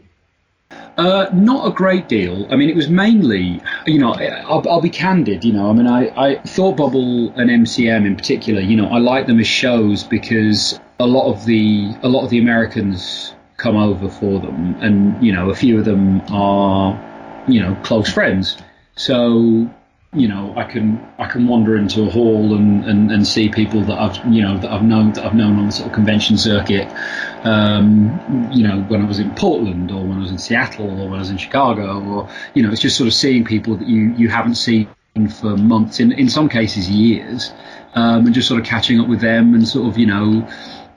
Uh, 0.97 1.27
not 1.33 1.67
a 1.67 1.71
great 1.71 2.07
deal. 2.07 2.47
I 2.51 2.55
mean, 2.55 2.69
it 2.69 2.75
was 2.75 2.89
mainly, 2.89 3.61
you 3.85 3.99
know, 3.99 4.13
I'll, 4.13 4.67
I'll, 4.69 4.81
be 4.81 4.89
candid, 4.89 5.43
you 5.43 5.53
know, 5.53 5.69
I 5.69 5.73
mean, 5.73 5.87
I, 5.87 6.07
I 6.15 6.35
Thought 6.43 6.77
Bubble 6.77 7.31
and 7.31 7.49
MCM 7.49 8.05
in 8.05 8.15
particular, 8.15 8.61
you 8.61 8.75
know, 8.75 8.87
I 8.87 8.99
like 8.99 9.25
them 9.25 9.39
as 9.39 9.47
shows 9.47 10.03
because 10.03 10.79
a 10.99 11.07
lot 11.07 11.31
of 11.31 11.45
the 11.45 11.93
a 12.03 12.09
lot 12.09 12.23
of 12.23 12.29
the 12.29 12.39
Americans 12.39 13.33
come 13.57 13.75
over 13.75 14.09
for 14.09 14.39
them, 14.39 14.75
and 14.81 15.23
you 15.23 15.31
know, 15.31 15.49
a 15.49 15.55
few 15.55 15.79
of 15.79 15.85
them 15.85 16.21
are, 16.29 16.99
you 17.47 17.61
know, 17.61 17.75
close 17.83 18.11
friends. 18.11 18.57
So 18.95 19.69
you 20.13 20.27
know, 20.27 20.53
I 20.57 20.65
can 20.65 21.01
I 21.19 21.27
can 21.27 21.47
wander 21.47 21.77
into 21.77 22.03
a 22.03 22.09
hall 22.09 22.53
and, 22.53 22.83
and, 22.83 23.09
and 23.11 23.25
see 23.25 23.47
people 23.47 23.81
that 23.83 23.97
I've 23.97 24.33
you 24.33 24.41
know 24.41 24.57
that 24.57 24.69
I've 24.69 24.83
known 24.83 25.13
that 25.13 25.25
I've 25.25 25.33
known 25.33 25.57
on 25.57 25.67
the 25.67 25.71
sort 25.71 25.87
of 25.87 25.93
convention 25.93 26.37
circuit. 26.37 26.87
Um, 27.45 28.49
you 28.51 28.67
know, 28.67 28.81
when 28.83 29.01
I 29.01 29.07
was 29.07 29.19
in 29.19 29.33
Portland 29.35 29.89
or 29.89 30.03
when 30.03 30.17
I 30.17 30.19
was 30.19 30.31
in 30.31 30.37
Seattle 30.37 31.01
or 31.01 31.05
when 31.05 31.15
I 31.15 31.19
was 31.19 31.29
in 31.29 31.37
Chicago, 31.37 32.03
or 32.03 32.29
you 32.53 32.61
know, 32.61 32.71
it's 32.71 32.81
just 32.81 32.97
sort 32.97 33.07
of 33.07 33.13
seeing 33.13 33.45
people 33.45 33.77
that 33.77 33.87
you, 33.87 34.13
you 34.17 34.27
haven't 34.27 34.55
seen 34.55 34.89
for 35.39 35.55
months, 35.55 36.01
in 36.01 36.11
in 36.11 36.29
some 36.29 36.49
cases 36.49 36.89
years, 36.89 37.53
um, 37.95 38.25
and 38.25 38.35
just 38.35 38.49
sort 38.49 38.59
of 38.59 38.65
catching 38.65 38.99
up 38.99 39.07
with 39.07 39.21
them 39.21 39.53
and 39.53 39.65
sort 39.65 39.87
of 39.87 39.97
you 39.97 40.07
know 40.07 40.45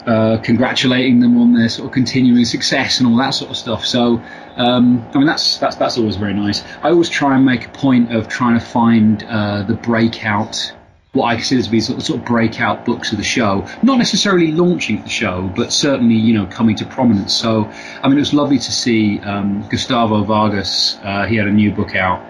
uh, 0.07 0.39
congratulating 0.39 1.21
them 1.21 1.41
on 1.41 1.55
their 1.55 1.69
sort 1.69 1.87
of 1.87 1.93
continuing 1.93 2.45
success 2.45 2.99
and 2.99 3.09
all 3.09 3.17
that 3.17 3.31
sort 3.31 3.51
of 3.51 3.57
stuff. 3.57 3.87
So, 3.87 4.23
um, 4.57 5.05
I 5.15 5.19
mean, 5.19 5.27
that's 5.27 5.59
that's 5.59 5.77
that's 5.77 5.99
always 5.99 6.17
very 6.17 6.35
nice. 6.35 6.63
I 6.83 6.91
always 6.91 7.09
try 7.09 7.35
and 7.37 7.45
make 7.45 7.67
a 7.67 7.71
point 7.71 8.15
of 8.15 8.29
trying 8.29 8.59
to 8.59 8.65
find 8.65 9.25
uh, 9.25 9.63
the 9.63 9.75
breakout, 9.75 10.73
what 11.13 11.27
I 11.27 11.37
consider 11.37 11.63
to 11.63 11.71
be 11.71 11.81
sort 11.81 11.99
of, 11.99 12.05
sort 12.05 12.21
of 12.21 12.27
breakout 12.27 12.85
books 12.85 13.13
of 13.13 13.19
the 13.19 13.25
show. 13.25 13.67
Not 13.83 13.99
necessarily 13.99 14.53
launching 14.53 15.03
the 15.03 15.09
show, 15.09 15.51
but 15.57 15.73
certainly 15.73 16.17
you 16.17 16.35
know 16.35 16.47
coming 16.47 16.77
to 16.77 16.87
prominence. 16.87 17.35
So, 17.35 17.65
I 18.03 18.09
mean, 18.09 18.19
it 18.19 18.21
was 18.21 18.35
lovely 18.35 18.59
to 18.59 18.73
see 18.73 19.21
um, 19.21 19.67
Gustavo 19.71 20.23
Vargas. 20.25 20.99
Uh, 21.03 21.25
he 21.25 21.37
had 21.37 21.47
a 21.47 21.53
new 21.53 21.73
book 21.73 21.97
out. 21.97 22.23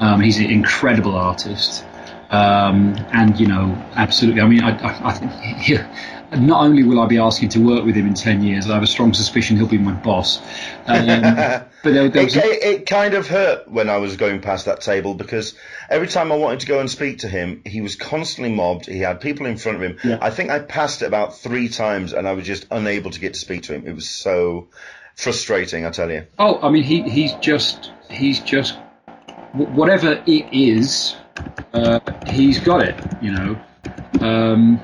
Um, 0.00 0.20
he's 0.20 0.38
an 0.38 0.50
incredible 0.50 1.14
artist. 1.14 1.84
Um, 2.30 2.96
and 3.12 3.38
you 3.38 3.46
know, 3.46 3.80
absolutely. 3.94 4.40
I 4.40 4.48
mean, 4.48 4.62
I, 4.62 4.76
I, 4.78 5.10
I 5.10 5.12
think 5.12 5.32
not 6.32 6.64
only 6.64 6.82
will 6.82 7.00
I 7.00 7.06
be 7.06 7.18
asking 7.18 7.50
to 7.50 7.60
work 7.60 7.84
with 7.84 7.94
him 7.94 8.06
in 8.06 8.14
10 8.14 8.42
years, 8.42 8.68
I 8.68 8.74
have 8.74 8.82
a 8.82 8.88
strong 8.88 9.14
suspicion 9.14 9.56
he'll 9.56 9.66
be 9.66 9.78
my 9.78 9.92
boss. 9.92 10.38
Um, 10.86 11.06
but 11.06 11.68
there, 11.82 12.08
there 12.08 12.22
it, 12.24 12.36
it, 12.36 12.62
it, 12.62 12.86
kind 12.86 13.14
of 13.14 13.28
hurt 13.28 13.68
when 13.68 13.88
I 13.88 13.98
was 13.98 14.16
going 14.16 14.40
past 14.40 14.66
that 14.66 14.80
table 14.80 15.14
because 15.14 15.54
every 15.88 16.08
time 16.08 16.32
I 16.32 16.36
wanted 16.36 16.60
to 16.60 16.66
go 16.66 16.80
and 16.80 16.90
speak 16.90 17.18
to 17.18 17.28
him, 17.28 17.62
he 17.64 17.80
was 17.80 17.96
constantly 17.96 18.54
mobbed. 18.54 18.86
He 18.86 18.98
had 18.98 19.20
people 19.20 19.46
in 19.46 19.56
front 19.56 19.76
of 19.76 19.82
him. 19.82 19.98
Yeah. 20.02 20.18
I 20.20 20.30
think 20.30 20.50
I 20.50 20.58
passed 20.58 21.02
it 21.02 21.06
about 21.06 21.36
three 21.36 21.68
times 21.68 22.12
and 22.12 22.26
I 22.26 22.32
was 22.32 22.46
just 22.46 22.66
unable 22.70 23.10
to 23.10 23.20
get 23.20 23.34
to 23.34 23.40
speak 23.40 23.64
to 23.64 23.74
him. 23.74 23.86
It 23.86 23.94
was 23.94 24.08
so 24.08 24.68
frustrating, 25.14 25.86
I 25.86 25.90
tell 25.90 26.10
you. 26.10 26.26
Oh, 26.38 26.58
I 26.60 26.70
mean, 26.70 26.82
he, 26.82 27.02
he's 27.02 27.32
just, 27.34 27.92
he's 28.10 28.40
just, 28.40 28.76
whatever 29.52 30.22
it 30.26 30.52
is, 30.52 31.16
uh, 31.72 32.00
he's 32.26 32.58
got 32.58 32.82
it, 32.82 32.96
you 33.22 33.32
know. 33.32 33.60
Um, 34.20 34.80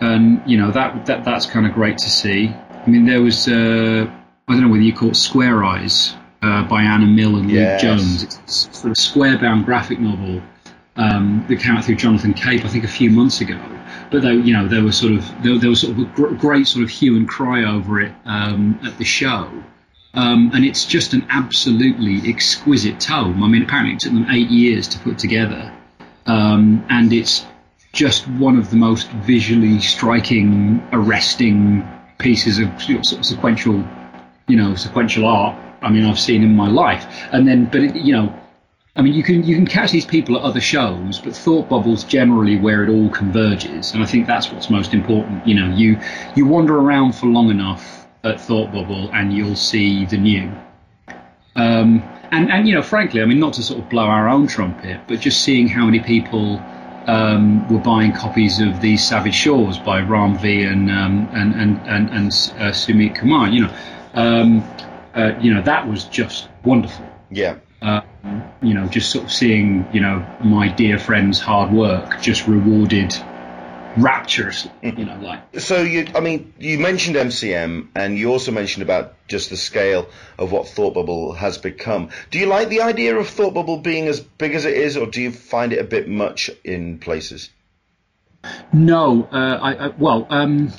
and 0.00 0.42
you 0.46 0.56
know 0.56 0.70
that 0.70 1.06
that 1.06 1.24
that's 1.24 1.46
kind 1.46 1.66
of 1.66 1.72
great 1.72 1.98
to 1.98 2.10
see. 2.10 2.48
I 2.70 2.88
mean, 2.88 3.06
there 3.06 3.22
was 3.22 3.48
uh, 3.48 4.06
I 4.48 4.52
don't 4.52 4.62
know 4.62 4.68
whether 4.68 4.82
you 4.82 4.94
call 4.94 5.10
it 5.10 5.16
Square 5.16 5.64
Eyes 5.64 6.14
uh, 6.42 6.64
by 6.64 6.82
Anna 6.82 7.06
Mill 7.06 7.36
and 7.36 7.50
yes. 7.50 7.82
Luke 7.82 7.98
Jones. 7.98 8.22
It's 8.22 8.78
sort 8.78 8.90
of 8.90 8.96
square-bound 8.96 9.64
graphic 9.64 9.98
novel 9.98 10.42
um, 10.96 11.44
that 11.48 11.56
came 11.56 11.76
out 11.76 11.84
through 11.84 11.96
Jonathan 11.96 12.34
Cape, 12.34 12.64
I 12.64 12.68
think, 12.68 12.84
a 12.84 12.88
few 12.88 13.10
months 13.10 13.40
ago. 13.40 13.58
But 14.10 14.22
though 14.22 14.30
you 14.30 14.52
know 14.52 14.68
there 14.68 14.84
was 14.84 14.96
sort 14.96 15.12
of 15.12 15.42
there, 15.42 15.58
there 15.58 15.70
was 15.70 15.80
sort 15.80 15.92
of 15.92 15.98
a 16.00 16.04
gr- 16.04 16.34
great 16.34 16.66
sort 16.66 16.84
of 16.84 16.90
hue 16.90 17.16
and 17.16 17.28
cry 17.28 17.64
over 17.64 18.00
it 18.00 18.12
um, 18.24 18.78
at 18.84 18.96
the 18.98 19.04
show. 19.04 19.50
Um, 20.14 20.50
and 20.54 20.64
it's 20.64 20.86
just 20.86 21.12
an 21.12 21.26
absolutely 21.28 22.26
exquisite 22.30 22.98
tome. 22.98 23.42
I 23.42 23.48
mean, 23.48 23.62
apparently 23.62 23.94
it 23.94 24.00
took 24.00 24.14
them 24.14 24.26
eight 24.30 24.48
years 24.48 24.88
to 24.88 24.98
put 25.00 25.18
together, 25.18 25.70
um, 26.24 26.86
and 26.88 27.12
it's 27.12 27.44
just 27.96 28.28
one 28.28 28.58
of 28.58 28.68
the 28.70 28.76
most 28.76 29.08
visually 29.24 29.80
striking, 29.80 30.86
arresting 30.92 31.82
pieces 32.18 32.58
of, 32.58 32.68
sort 32.80 33.12
of 33.12 33.24
sequential, 33.24 33.82
you 34.48 34.56
know, 34.56 34.74
sequential 34.74 35.26
art. 35.26 35.56
I 35.80 35.90
mean, 35.90 36.04
I've 36.04 36.20
seen 36.20 36.42
in 36.42 36.54
my 36.54 36.68
life. 36.68 37.06
And 37.32 37.48
then, 37.48 37.64
but 37.64 37.80
it, 37.80 37.96
you 37.96 38.12
know, 38.12 38.38
I 38.96 39.02
mean, 39.02 39.14
you 39.14 39.22
can 39.22 39.44
you 39.44 39.54
can 39.54 39.66
catch 39.66 39.92
these 39.92 40.06
people 40.06 40.36
at 40.36 40.42
other 40.42 40.60
shows, 40.60 41.18
but 41.18 41.34
Thought 41.34 41.68
Bubble's 41.68 42.04
generally 42.04 42.58
where 42.58 42.82
it 42.82 42.88
all 42.88 43.10
converges, 43.10 43.92
and 43.92 44.02
I 44.02 44.06
think 44.06 44.26
that's 44.26 44.50
what's 44.50 44.70
most 44.70 44.94
important. 44.94 45.46
You 45.46 45.54
know, 45.54 45.74
you 45.74 46.00
you 46.34 46.46
wander 46.46 46.78
around 46.78 47.14
for 47.14 47.26
long 47.26 47.50
enough 47.50 48.06
at 48.24 48.40
Thought 48.40 48.72
Bubble, 48.72 49.10
and 49.12 49.34
you'll 49.34 49.54
see 49.54 50.06
the 50.06 50.16
new. 50.16 50.50
Um, 51.56 52.02
and 52.30 52.50
and 52.50 52.66
you 52.66 52.74
know, 52.74 52.82
frankly, 52.82 53.20
I 53.20 53.26
mean, 53.26 53.38
not 53.38 53.52
to 53.54 53.62
sort 53.62 53.80
of 53.80 53.90
blow 53.90 54.04
our 54.04 54.28
own 54.28 54.46
trumpet, 54.46 55.00
but 55.08 55.20
just 55.20 55.42
seeing 55.42 55.68
how 55.68 55.84
many 55.84 56.00
people 56.00 56.58
um, 57.06 57.66
were 57.68 57.80
buying 57.80 58.12
copies 58.12 58.60
of 58.60 58.80
these 58.80 59.06
Savage 59.06 59.34
Shores 59.34 59.78
by 59.78 60.00
Ram 60.00 60.38
V 60.38 60.62
and 60.62 60.90
um, 60.90 61.28
and 61.32 61.54
and 61.54 61.80
and, 61.86 62.10
and 62.10 62.26
uh, 62.26 62.72
Sumit 62.72 63.14
Kumar. 63.14 63.48
You 63.48 63.62
know, 63.62 63.74
um, 64.14 64.64
uh, 65.14 65.32
you 65.40 65.54
know 65.54 65.62
that 65.62 65.88
was 65.88 66.04
just 66.04 66.48
wonderful. 66.64 67.06
Yeah. 67.30 67.56
Uh, 67.82 68.00
you 68.62 68.74
know, 68.74 68.86
just 68.88 69.10
sort 69.10 69.26
of 69.26 69.32
seeing 69.32 69.86
you 69.92 70.00
know 70.00 70.26
my 70.42 70.68
dear 70.68 70.98
friend's 70.98 71.38
hard 71.38 71.72
work 71.72 72.20
just 72.20 72.46
rewarded 72.46 73.14
rapturously, 73.96 74.70
you 74.82 75.04
know, 75.04 75.18
like. 75.20 75.60
So 75.60 75.82
you, 75.82 76.06
I 76.14 76.20
mean, 76.20 76.52
you 76.58 76.78
mentioned 76.78 77.16
MCM, 77.16 77.88
and 77.94 78.18
you 78.18 78.30
also 78.30 78.52
mentioned 78.52 78.82
about 78.82 79.14
just 79.28 79.50
the 79.50 79.56
scale 79.56 80.08
of 80.38 80.52
what 80.52 80.68
Thought 80.68 80.94
Bubble 80.94 81.32
has 81.32 81.58
become. 81.58 82.10
Do 82.30 82.38
you 82.38 82.46
like 82.46 82.68
the 82.68 82.82
idea 82.82 83.16
of 83.16 83.28
Thought 83.28 83.54
Bubble 83.54 83.78
being 83.78 84.06
as 84.08 84.20
big 84.20 84.54
as 84.54 84.64
it 84.64 84.74
is, 84.74 84.96
or 84.96 85.06
do 85.06 85.22
you 85.22 85.32
find 85.32 85.72
it 85.72 85.78
a 85.78 85.84
bit 85.84 86.08
much 86.08 86.50
in 86.64 86.98
places? 86.98 87.50
No, 88.72 89.28
uh, 89.32 89.58
I, 89.60 89.86
I, 89.86 89.88
well, 89.88 90.26
um, 90.30 90.72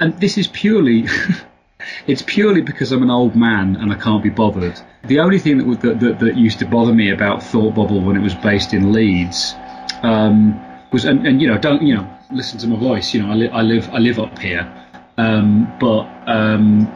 and 0.00 0.18
this 0.20 0.36
is 0.36 0.48
purely. 0.48 1.06
it's 2.06 2.22
purely 2.22 2.62
because 2.62 2.92
I'm 2.92 3.02
an 3.02 3.10
old 3.10 3.36
man 3.36 3.76
and 3.76 3.92
I 3.92 3.96
can't 3.96 4.22
be 4.22 4.30
bothered. 4.30 4.78
The 5.04 5.20
only 5.20 5.38
thing 5.38 5.58
that, 5.58 5.80
that, 5.82 6.00
that, 6.00 6.20
that 6.20 6.36
used 6.36 6.58
to 6.58 6.66
bother 6.66 6.92
me 6.92 7.10
about 7.10 7.42
Thought 7.42 7.74
Bubble 7.74 8.00
when 8.00 8.16
it 8.16 8.22
was 8.22 8.34
based 8.34 8.74
in 8.74 8.92
Leeds 8.92 9.54
um, 10.02 10.60
was, 10.92 11.04
and, 11.04 11.26
and, 11.26 11.40
you 11.40 11.48
know, 11.48 11.58
don't 11.58 11.82
you 11.82 11.94
know, 11.94 12.15
listen 12.30 12.58
to 12.60 12.66
my 12.66 12.76
voice. 12.76 13.14
You 13.14 13.22
know, 13.22 13.30
I, 13.30 13.34
li- 13.34 13.48
I 13.48 13.62
live 13.62 13.88
I 13.90 13.98
live 13.98 14.18
up 14.18 14.38
here, 14.38 14.70
um, 15.18 15.72
but 15.78 16.06
um, 16.26 16.92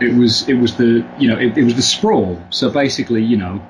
it 0.00 0.14
was 0.14 0.48
it 0.48 0.54
was 0.54 0.76
the 0.76 1.06
you 1.18 1.28
know 1.28 1.38
it, 1.38 1.56
it 1.56 1.64
was 1.64 1.74
the 1.74 1.82
sprawl. 1.82 2.40
So 2.50 2.70
basically, 2.70 3.22
you 3.22 3.36
know, 3.36 3.62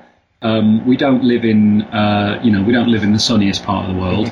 um, 0.42 0.86
we 0.86 0.96
don't 0.96 1.24
live 1.24 1.44
in 1.44 1.82
uh, 1.82 2.40
you 2.42 2.50
know 2.50 2.62
we 2.62 2.72
don't 2.72 2.88
live 2.88 3.02
in 3.02 3.12
the 3.12 3.18
sunniest 3.18 3.64
part 3.64 3.88
of 3.88 3.94
the 3.94 4.00
world. 4.00 4.30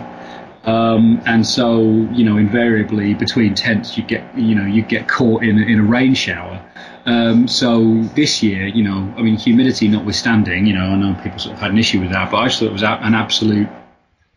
Um, 0.64 1.20
and 1.26 1.44
so, 1.44 1.82
you 2.12 2.24
know, 2.24 2.36
invariably 2.36 3.14
between 3.14 3.54
tents, 3.54 3.96
you 3.98 4.04
get, 4.04 4.22
you 4.38 4.54
know, 4.54 4.64
you 4.64 4.82
get 4.82 5.08
caught 5.08 5.42
in, 5.42 5.58
in 5.58 5.80
a 5.80 5.82
rain 5.82 6.14
shower. 6.14 6.64
Um, 7.04 7.48
so 7.48 8.00
this 8.14 8.44
year, 8.44 8.68
you 8.68 8.84
know, 8.84 9.12
I 9.16 9.22
mean, 9.22 9.36
humidity 9.36 9.88
notwithstanding, 9.88 10.66
you 10.66 10.74
know, 10.74 10.84
I 10.84 10.94
know 10.94 11.20
people 11.20 11.40
sort 11.40 11.54
of 11.54 11.60
had 11.60 11.72
an 11.72 11.78
issue 11.78 12.00
with 12.00 12.12
that, 12.12 12.30
but 12.30 12.36
I 12.36 12.46
just 12.46 12.60
thought 12.60 12.66
it 12.66 12.72
was 12.72 12.84
an 12.84 13.14
absolute 13.14 13.68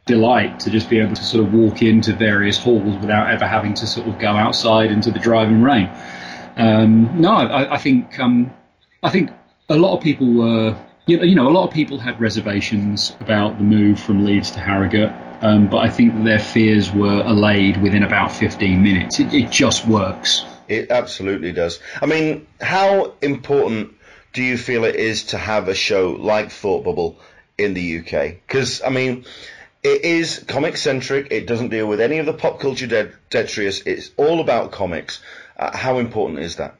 delight 0.05 0.59
to 0.61 0.69
just 0.69 0.89
be 0.89 0.99
able 0.99 1.15
to 1.15 1.23
sort 1.23 1.45
of 1.45 1.53
walk 1.53 1.81
into 1.81 2.13
various 2.13 2.57
halls 2.57 2.95
without 2.97 3.29
ever 3.29 3.45
having 3.47 3.73
to 3.73 3.87
sort 3.87 4.07
of 4.07 4.19
go 4.19 4.29
outside 4.29 4.91
into 4.91 5.11
the 5.11 5.19
driving 5.19 5.61
rain. 5.61 5.89
Um, 6.57 7.19
no, 7.19 7.33
I, 7.33 7.75
I 7.75 7.77
think 7.77 8.19
um, 8.19 8.53
I 9.03 9.09
think 9.09 9.31
a 9.67 9.75
lot 9.75 9.97
of 9.97 10.03
people 10.03 10.27
were, 10.31 10.77
you 11.05 11.17
know, 11.17 11.23
you 11.23 11.35
know, 11.35 11.47
a 11.47 11.51
lot 11.51 11.67
of 11.67 11.73
people 11.73 11.97
had 11.97 12.21
reservations 12.21 13.15
about 13.19 13.57
the 13.57 13.63
move 13.63 13.99
from 13.99 14.25
Leeds 14.25 14.51
to 14.51 14.59
Harrogate. 14.59 15.11
Um, 15.41 15.67
but 15.67 15.77
I 15.77 15.89
think 15.89 16.23
their 16.23 16.39
fears 16.39 16.91
were 16.91 17.21
allayed 17.21 17.81
within 17.81 18.03
about 18.03 18.31
15 18.31 18.81
minutes. 18.81 19.19
It, 19.19 19.33
it 19.33 19.51
just 19.51 19.85
works. 19.85 20.45
It 20.67 20.89
absolutely 20.89 21.51
does. 21.51 21.79
I 22.01 22.05
mean, 22.05 22.47
how 22.61 23.13
important 23.21 23.93
do 24.33 24.41
you 24.41 24.57
feel 24.57 24.85
it 24.85 24.95
is 24.95 25.25
to 25.25 25.37
have 25.37 25.67
a 25.67 25.75
show 25.75 26.11
like 26.11 26.51
Thought 26.51 26.85
Bubble 26.85 27.19
in 27.57 27.73
the 27.73 27.99
UK? 27.99 28.37
Because, 28.47 28.81
I 28.81 28.89
mean, 28.89 29.25
it 29.85 30.03
is 30.03 30.43
comic 30.47 30.77
centric. 30.77 31.27
It 31.29 31.45
doesn't 31.45 31.69
deal 31.69 31.85
with 31.85 32.01
any 32.01 32.17
of 32.17 32.25
the 32.25 32.33
pop 32.33 32.59
culture 32.59 32.87
de- 32.87 33.11
detritus. 33.29 33.81
It's 33.85 34.09
all 34.17 34.39
about 34.39 34.71
comics. 34.71 35.21
Uh, 35.57 35.77
how 35.77 35.99
important 35.99 36.39
is 36.39 36.55
that? 36.55 36.75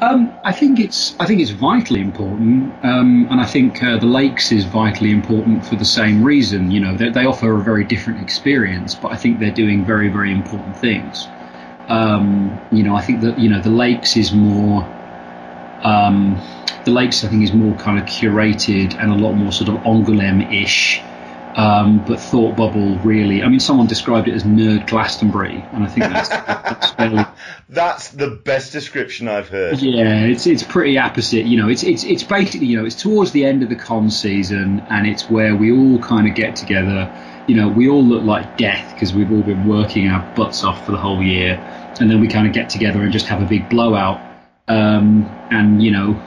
Um, 0.00 0.32
I 0.44 0.52
think 0.52 0.78
it's 0.78 1.14
I 1.18 1.26
think 1.26 1.40
it's 1.40 1.50
vitally 1.50 2.00
important, 2.00 2.72
um, 2.84 3.26
and 3.30 3.40
I 3.40 3.46
think 3.46 3.82
uh, 3.82 3.98
the 3.98 4.06
lakes 4.06 4.52
is 4.52 4.64
vitally 4.64 5.10
important 5.10 5.66
for 5.66 5.76
the 5.76 5.84
same 5.84 6.22
reason. 6.22 6.70
You 6.70 6.80
know, 6.80 6.96
they, 6.96 7.10
they, 7.10 7.26
offer 7.26 7.52
a 7.52 7.62
very 7.62 7.84
different 7.84 8.20
experience, 8.20 8.94
but 8.94 9.12
I 9.12 9.16
think 9.16 9.40
they're 9.40 9.50
doing 9.50 9.84
very 9.84 10.08
very 10.08 10.32
important 10.32 10.76
things. 10.76 11.26
Um, 11.88 12.60
you 12.70 12.82
know, 12.82 12.94
I 12.96 13.02
think 13.02 13.22
that 13.22 13.38
you 13.38 13.50
know 13.50 13.60
the 13.60 13.70
lakes 13.70 14.16
is 14.16 14.32
more. 14.32 14.88
Um, 15.82 16.40
the 16.84 16.92
lakes, 16.92 17.24
I 17.24 17.28
think, 17.28 17.42
is 17.42 17.52
more 17.52 17.74
kind 17.76 17.98
of 17.98 18.04
curated 18.04 18.98
and 18.98 19.10
a 19.10 19.14
lot 19.14 19.32
more 19.34 19.52
sort 19.52 19.68
of 19.68 19.76
Angoulême-ish 19.84 21.02
um, 21.54 22.04
but 22.04 22.18
Thought 22.18 22.56
Bubble 22.56 22.98
really, 22.98 23.42
I 23.42 23.48
mean, 23.48 23.60
someone 23.60 23.86
described 23.86 24.26
it 24.26 24.34
as 24.34 24.42
nerd 24.42 24.88
Glastonbury, 24.88 25.64
and 25.72 25.84
I 25.84 25.86
think 25.86 26.06
that's 26.06 26.28
that's, 26.28 26.90
fairly, 26.92 27.24
that's 27.68 28.08
the 28.08 28.28
best 28.28 28.72
description 28.72 29.28
I've 29.28 29.48
heard. 29.48 29.78
Yeah, 29.78 30.24
it's 30.24 30.48
it's 30.48 30.64
pretty 30.64 30.98
opposite. 30.98 31.46
You 31.46 31.56
know, 31.56 31.68
it's 31.68 31.84
it's 31.84 32.02
it's 32.02 32.24
basically 32.24 32.66
you 32.66 32.76
know 32.76 32.84
it's 32.84 33.00
towards 33.00 33.30
the 33.30 33.44
end 33.44 33.62
of 33.62 33.68
the 33.68 33.76
con 33.76 34.10
season, 34.10 34.80
and 34.90 35.06
it's 35.06 35.30
where 35.30 35.54
we 35.54 35.70
all 35.70 36.00
kind 36.00 36.26
of 36.28 36.34
get 36.34 36.56
together. 36.56 37.12
You 37.46 37.54
know, 37.54 37.68
we 37.68 37.88
all 37.88 38.02
look 38.02 38.24
like 38.24 38.56
death 38.58 38.92
because 38.94 39.14
we've 39.14 39.30
all 39.30 39.42
been 39.42 39.68
working 39.68 40.08
our 40.08 40.28
butts 40.34 40.64
off 40.64 40.84
for 40.84 40.90
the 40.90 40.98
whole 40.98 41.22
year, 41.22 41.54
and 42.00 42.10
then 42.10 42.20
we 42.20 42.26
kind 42.26 42.48
of 42.48 42.52
get 42.52 42.68
together 42.68 43.00
and 43.00 43.12
just 43.12 43.26
have 43.26 43.40
a 43.40 43.46
big 43.46 43.68
blowout. 43.68 44.20
Um, 44.66 45.24
and 45.52 45.80
you 45.80 45.92
know, 45.92 46.20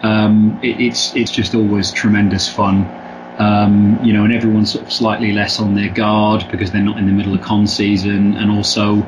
um, 0.00 0.58
it, 0.62 0.80
it's 0.80 1.14
it's 1.14 1.30
just 1.30 1.54
always 1.54 1.92
tremendous 1.92 2.48
fun. 2.48 3.00
Um, 3.42 3.98
you 4.04 4.12
know, 4.12 4.24
and 4.24 4.32
everyone's 4.32 4.72
sort 4.72 4.84
of 4.86 4.92
slightly 4.92 5.32
less 5.32 5.58
on 5.58 5.74
their 5.74 5.92
guard 5.92 6.46
because 6.50 6.70
they're 6.70 6.88
not 6.90 6.98
in 6.98 7.06
the 7.06 7.12
middle 7.12 7.34
of 7.34 7.42
con 7.42 7.66
season, 7.66 8.36
and 8.36 8.50
also, 8.50 9.04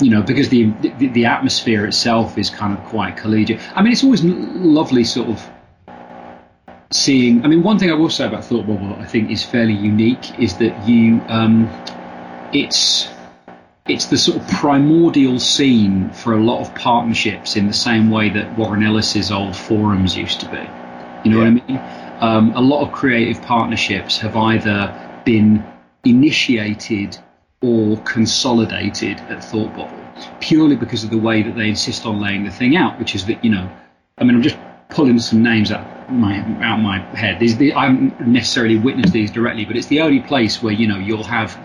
you 0.00 0.10
know, 0.10 0.22
because 0.22 0.48
the, 0.48 0.70
the, 0.80 1.08
the 1.08 1.24
atmosphere 1.26 1.84
itself 1.84 2.38
is 2.38 2.48
kind 2.48 2.72
of 2.76 2.82
quite 2.86 3.18
collegiate. 3.18 3.60
I 3.76 3.82
mean, 3.82 3.92
it's 3.92 4.02
always 4.02 4.24
lovely, 4.24 5.04
sort 5.04 5.28
of 5.28 5.50
seeing. 6.90 7.44
I 7.44 7.48
mean, 7.48 7.62
one 7.62 7.78
thing 7.78 7.90
I 7.90 7.94
will 7.94 8.08
say 8.10 8.26
about 8.26 8.44
Thought 8.44 8.66
Bubble 8.66 8.94
I 8.98 9.04
think 9.04 9.30
is 9.30 9.42
fairly 9.44 9.74
unique 9.74 10.38
is 10.38 10.56
that 10.56 10.88
you, 10.88 11.20
um, 11.28 11.68
it's 12.54 13.08
it's 13.88 14.06
the 14.06 14.18
sort 14.18 14.38
of 14.40 14.48
primordial 14.48 15.38
scene 15.38 16.10
for 16.10 16.32
a 16.32 16.42
lot 16.42 16.60
of 16.60 16.74
partnerships 16.74 17.56
in 17.56 17.66
the 17.66 17.72
same 17.72 18.10
way 18.10 18.30
that 18.30 18.58
Warren 18.58 18.82
Ellis's 18.82 19.30
old 19.30 19.54
forums 19.54 20.16
used 20.16 20.40
to 20.40 20.48
be. 20.50 20.64
You 21.24 21.30
know 21.30 21.42
yeah. 21.42 21.52
what 21.52 21.62
I 21.62 21.66
mean? 21.66 22.05
Um, 22.20 22.52
a 22.54 22.60
lot 22.60 22.86
of 22.86 22.92
creative 22.92 23.42
partnerships 23.42 24.18
have 24.18 24.36
either 24.36 25.22
been 25.24 25.64
initiated 26.04 27.18
or 27.62 27.96
consolidated 28.02 29.18
at 29.20 29.42
Thought 29.42 29.74
Bubble 29.74 30.06
purely 30.40 30.76
because 30.76 31.04
of 31.04 31.10
the 31.10 31.18
way 31.18 31.42
that 31.42 31.56
they 31.56 31.68
insist 31.68 32.06
on 32.06 32.20
laying 32.20 32.44
the 32.44 32.50
thing 32.50 32.76
out, 32.76 32.98
which 32.98 33.14
is 33.14 33.26
that, 33.26 33.44
you 33.44 33.50
know, 33.50 33.70
I 34.18 34.24
mean, 34.24 34.36
I'm 34.36 34.42
just 34.42 34.56
pulling 34.88 35.18
some 35.18 35.42
names 35.42 35.70
out 35.70 36.10
my 36.10 36.38
out 36.62 36.80
my 36.80 36.98
head. 37.16 37.40
These, 37.40 37.56
the, 37.58 37.74
I 37.74 37.86
haven't 37.86 38.20
necessarily 38.20 38.78
witnessed 38.78 39.12
these 39.12 39.30
directly, 39.30 39.64
but 39.64 39.76
it's 39.76 39.88
the 39.88 40.00
only 40.00 40.20
place 40.20 40.62
where 40.62 40.72
you 40.72 40.86
know 40.86 40.98
you'll 40.98 41.24
have, 41.24 41.58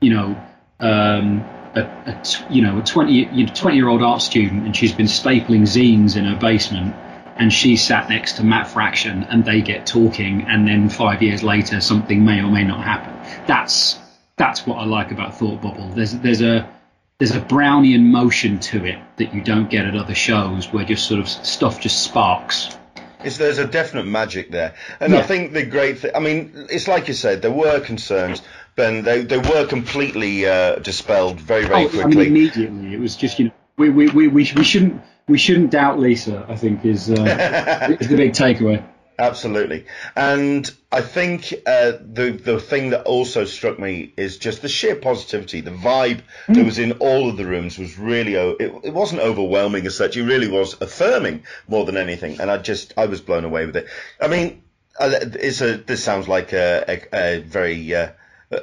you 0.00 0.14
know, 0.14 0.40
um, 0.80 1.40
a, 1.74 1.82
a 2.06 2.22
you 2.48 2.62
know 2.62 2.78
a 2.78 2.82
20 2.82 3.12
you 3.12 3.46
know, 3.46 3.52
20 3.52 3.76
year 3.76 3.88
old 3.88 4.02
art 4.02 4.22
student 4.22 4.64
and 4.64 4.76
she's 4.76 4.92
been 4.92 5.06
stapling 5.06 5.62
zines 5.62 6.16
in 6.16 6.24
her 6.24 6.38
basement 6.38 6.94
and 7.42 7.52
she 7.52 7.74
sat 7.74 8.08
next 8.08 8.34
to 8.34 8.44
Matt 8.44 8.68
Fraction 8.68 9.24
and 9.24 9.44
they 9.44 9.62
get 9.62 9.84
talking 9.84 10.42
and 10.42 10.66
then 10.68 10.88
five 10.88 11.24
years 11.24 11.42
later 11.42 11.80
something 11.80 12.24
may 12.24 12.40
or 12.40 12.48
may 12.48 12.62
not 12.62 12.84
happen. 12.84 13.12
That's 13.48 13.98
that's 14.36 14.64
what 14.64 14.76
I 14.76 14.84
like 14.84 15.10
about 15.10 15.36
Thought 15.38 15.60
Bubble. 15.60 15.88
There's 15.88 16.12
there's 16.12 16.40
a 16.40 16.70
there's 17.18 17.34
a 17.34 17.40
Brownian 17.40 18.04
motion 18.04 18.60
to 18.60 18.84
it 18.84 19.00
that 19.16 19.34
you 19.34 19.42
don't 19.42 19.68
get 19.68 19.86
at 19.86 19.96
other 19.96 20.14
shows 20.14 20.72
where 20.72 20.84
just 20.84 21.04
sort 21.08 21.18
of 21.18 21.28
stuff 21.28 21.80
just 21.80 22.04
sparks. 22.04 22.78
It's, 23.24 23.38
there's 23.38 23.58
a 23.58 23.66
definite 23.66 24.06
magic 24.06 24.52
there, 24.52 24.74
and 25.00 25.12
yeah. 25.12 25.18
I 25.18 25.22
think 25.22 25.52
the 25.52 25.66
great 25.66 25.98
thing. 25.98 26.12
I 26.14 26.20
mean, 26.20 26.66
it's 26.70 26.86
like 26.86 27.08
you 27.08 27.14
said, 27.14 27.42
there 27.42 27.52
were 27.52 27.80
concerns, 27.80 28.40
but 28.76 29.02
they 29.02 29.22
they 29.22 29.38
were 29.38 29.66
completely 29.66 30.46
uh, 30.46 30.76
dispelled 30.76 31.40
very 31.40 31.66
very 31.66 31.86
oh, 31.86 31.88
quickly. 31.88 32.02
I 32.02 32.06
mean, 32.06 32.26
immediately, 32.28 32.94
it 32.94 33.00
was 33.00 33.16
just 33.16 33.40
you 33.40 33.46
know 33.46 33.52
we 33.76 33.90
we 33.90 34.08
we, 34.10 34.28
we, 34.28 34.52
we 34.54 34.64
shouldn't 34.64 35.02
we 35.28 35.38
shouldn't 35.38 35.70
doubt 35.70 35.98
Lisa. 35.98 36.44
I 36.48 36.56
think 36.56 36.84
is 36.84 37.10
uh, 37.10 37.96
is 38.00 38.08
the 38.08 38.16
big 38.16 38.32
takeaway. 38.32 38.84
Absolutely, 39.18 39.86
and 40.16 40.68
I 40.90 41.00
think 41.02 41.52
uh, 41.66 41.92
the 42.00 42.30
the 42.32 42.58
thing 42.58 42.90
that 42.90 43.04
also 43.04 43.44
struck 43.44 43.78
me 43.78 44.12
is 44.16 44.38
just 44.38 44.62
the 44.62 44.68
sheer 44.68 44.96
positivity, 44.96 45.60
the 45.60 45.70
vibe 45.70 46.22
mm. 46.46 46.54
that 46.54 46.64
was 46.64 46.78
in 46.78 46.92
all 46.92 47.28
of 47.28 47.36
the 47.36 47.46
rooms 47.46 47.78
was 47.78 47.98
really 47.98 48.34
it, 48.34 48.72
it 48.82 48.92
wasn't 48.92 49.20
overwhelming 49.20 49.86
as 49.86 49.96
such. 49.96 50.16
It 50.16 50.24
really 50.24 50.48
was 50.48 50.80
affirming 50.80 51.44
more 51.68 51.84
than 51.84 51.96
anything, 51.96 52.40
and 52.40 52.50
I 52.50 52.58
just 52.58 52.94
I 52.96 53.06
was 53.06 53.20
blown 53.20 53.44
away 53.44 53.66
with 53.66 53.76
it. 53.76 53.86
I 54.20 54.28
mean, 54.28 54.62
uh, 54.98 55.10
it's 55.20 55.60
a 55.60 55.76
this 55.76 56.02
sounds 56.02 56.26
like 56.26 56.52
a, 56.52 56.84
a, 57.12 57.36
a 57.36 57.40
very 57.42 57.94
uh, 57.94 58.10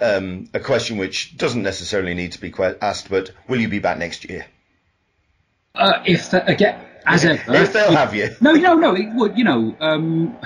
um, 0.02 0.50
a 0.54 0.60
question 0.60 0.98
which 0.98 1.38
doesn't 1.38 1.64
necessarily 1.64 2.16
need 2.16 2.34
to 2.34 2.42
be 2.42 2.54
asked, 2.82 3.10
but 3.10 3.32
will 3.48 3.62
you 3.62 3.70
be 3.70 3.80
back 3.80 3.98
next 3.98 4.30
year? 4.30 4.46
Uh, 5.76 6.02
if 6.06 6.34
again, 6.34 6.80
as 7.06 7.26
ever, 7.26 7.54
if 7.56 7.74
they'll 7.74 7.92
have 7.92 8.14
you. 8.14 8.30
No, 8.42 8.54
no, 8.54 8.76
no. 8.76 8.96
It 8.96 9.14
would, 9.14 9.38
you 9.38 9.44
know, 9.44 9.76
um, 9.80 10.38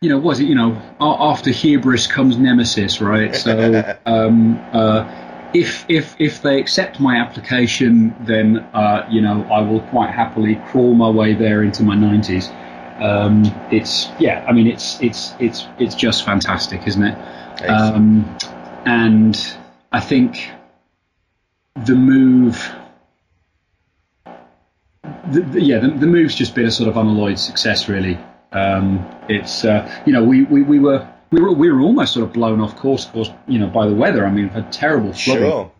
you 0.00 0.08
know, 0.08 0.18
was 0.18 0.40
it, 0.40 0.44
you 0.44 0.54
know, 0.54 0.80
after 1.00 1.50
hubris 1.50 2.06
comes 2.06 2.36
nemesis, 2.36 3.00
right? 3.00 3.34
So, 3.34 3.96
um, 4.06 4.58
uh, 4.72 5.50
if 5.54 5.84
if 5.88 6.16
if 6.18 6.42
they 6.42 6.58
accept 6.60 7.00
my 7.00 7.16
application, 7.16 8.14
then 8.20 8.58
uh, 8.74 9.06
you 9.10 9.20
know, 9.20 9.44
I 9.44 9.60
will 9.60 9.80
quite 9.80 10.10
happily 10.10 10.56
crawl 10.66 10.94
my 10.94 11.08
way 11.08 11.34
there 11.34 11.62
into 11.62 11.82
my 11.82 11.94
nineties. 11.94 12.50
Um, 12.98 13.44
it's 13.70 14.08
yeah, 14.18 14.44
I 14.48 14.52
mean, 14.52 14.66
it's 14.66 15.00
it's 15.00 15.34
it's 15.38 15.66
it's 15.78 15.94
just 15.94 16.24
fantastic, 16.24 16.86
isn't 16.86 17.02
it? 17.02 17.68
Um, 17.68 18.36
and 18.86 19.56
I 19.92 20.00
think 20.00 20.50
the 21.84 21.94
move 21.94 22.72
the, 25.32 25.40
the, 25.40 25.60
yeah, 25.60 25.78
the, 25.78 25.88
the, 25.88 26.06
move's 26.06 26.34
just 26.34 26.54
been 26.54 26.66
a 26.66 26.70
sort 26.70 26.88
of 26.88 26.96
unalloyed 26.96 27.38
success, 27.38 27.88
really. 27.88 28.18
Um, 28.52 29.08
it's 29.28 29.64
uh, 29.64 30.02
you 30.06 30.12
know 30.12 30.22
we, 30.22 30.42
we, 30.44 30.62
we 30.62 30.78
were 30.78 31.08
we 31.30 31.40
were 31.40 31.52
we 31.52 31.70
were 31.70 31.80
almost 31.80 32.12
sort 32.12 32.24
of 32.24 32.32
blown 32.32 32.60
off 32.60 32.76
course, 32.76 33.06
course, 33.06 33.30
you 33.48 33.58
know, 33.58 33.66
by 33.66 33.86
the 33.86 33.94
weather. 33.94 34.26
I 34.26 34.30
mean, 34.30 34.44
we've 34.44 34.52
had 34.52 34.72
terrible 34.72 35.12
flooding. 35.12 35.44
Sure. 35.44 35.72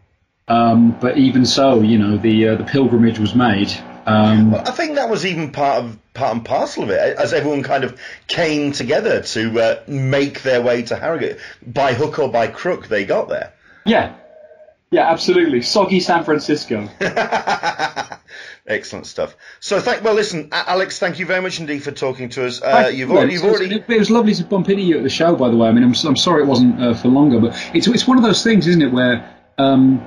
Um, 0.48 0.98
but 1.00 1.18
even 1.18 1.46
so, 1.46 1.80
you 1.80 1.98
know, 1.98 2.16
the 2.16 2.48
uh, 2.48 2.54
the 2.56 2.64
pilgrimage 2.64 3.18
was 3.18 3.34
made. 3.34 3.72
Um, 4.04 4.50
well, 4.50 4.62
I 4.66 4.72
think 4.72 4.96
that 4.96 5.08
was 5.08 5.24
even 5.24 5.52
part 5.52 5.84
of 5.84 5.98
part 6.14 6.34
and 6.34 6.44
parcel 6.44 6.82
of 6.82 6.90
it, 6.90 7.16
as 7.16 7.32
everyone 7.32 7.62
kind 7.62 7.84
of 7.84 8.00
came 8.26 8.72
together 8.72 9.22
to 9.22 9.60
uh, 9.60 9.82
make 9.86 10.42
their 10.42 10.60
way 10.60 10.82
to 10.82 10.96
Harrogate 10.96 11.38
by 11.64 11.94
hook 11.94 12.18
or 12.18 12.28
by 12.28 12.48
crook. 12.48 12.88
They 12.88 13.04
got 13.04 13.28
there. 13.28 13.52
Yeah, 13.84 14.16
yeah, 14.92 15.10
absolutely. 15.10 15.62
Soggy 15.62 16.00
San 16.00 16.22
Francisco. 16.22 16.88
Excellent 18.66 19.06
stuff. 19.06 19.36
So, 19.58 19.80
thank. 19.80 20.04
Well, 20.04 20.14
listen, 20.14 20.48
Alex, 20.52 21.00
thank 21.00 21.18
you 21.18 21.26
very 21.26 21.42
much 21.42 21.58
indeed 21.58 21.82
for 21.82 21.90
talking 21.90 22.28
to 22.30 22.46
us. 22.46 22.62
Uh, 22.62 22.92
you've, 22.94 23.10
already, 23.10 23.32
you've 23.32 23.44
already. 23.44 23.74
It 23.74 23.98
was 23.98 24.10
lovely 24.10 24.34
to 24.34 24.44
bump 24.44 24.68
into 24.68 24.82
you 24.82 24.98
at 24.98 25.02
the 25.02 25.10
show, 25.10 25.34
by 25.34 25.48
the 25.48 25.56
way. 25.56 25.68
I 25.68 25.72
mean, 25.72 25.82
I'm, 25.82 25.94
I'm 26.06 26.16
sorry 26.16 26.44
it 26.44 26.46
wasn't 26.46 26.80
uh, 26.80 26.94
for 26.94 27.08
longer, 27.08 27.40
but 27.40 27.56
it's 27.74 27.88
it's 27.88 28.06
one 28.06 28.18
of 28.18 28.22
those 28.22 28.44
things, 28.44 28.68
isn't 28.68 28.82
it, 28.82 28.92
where 28.92 29.36
um, 29.58 30.00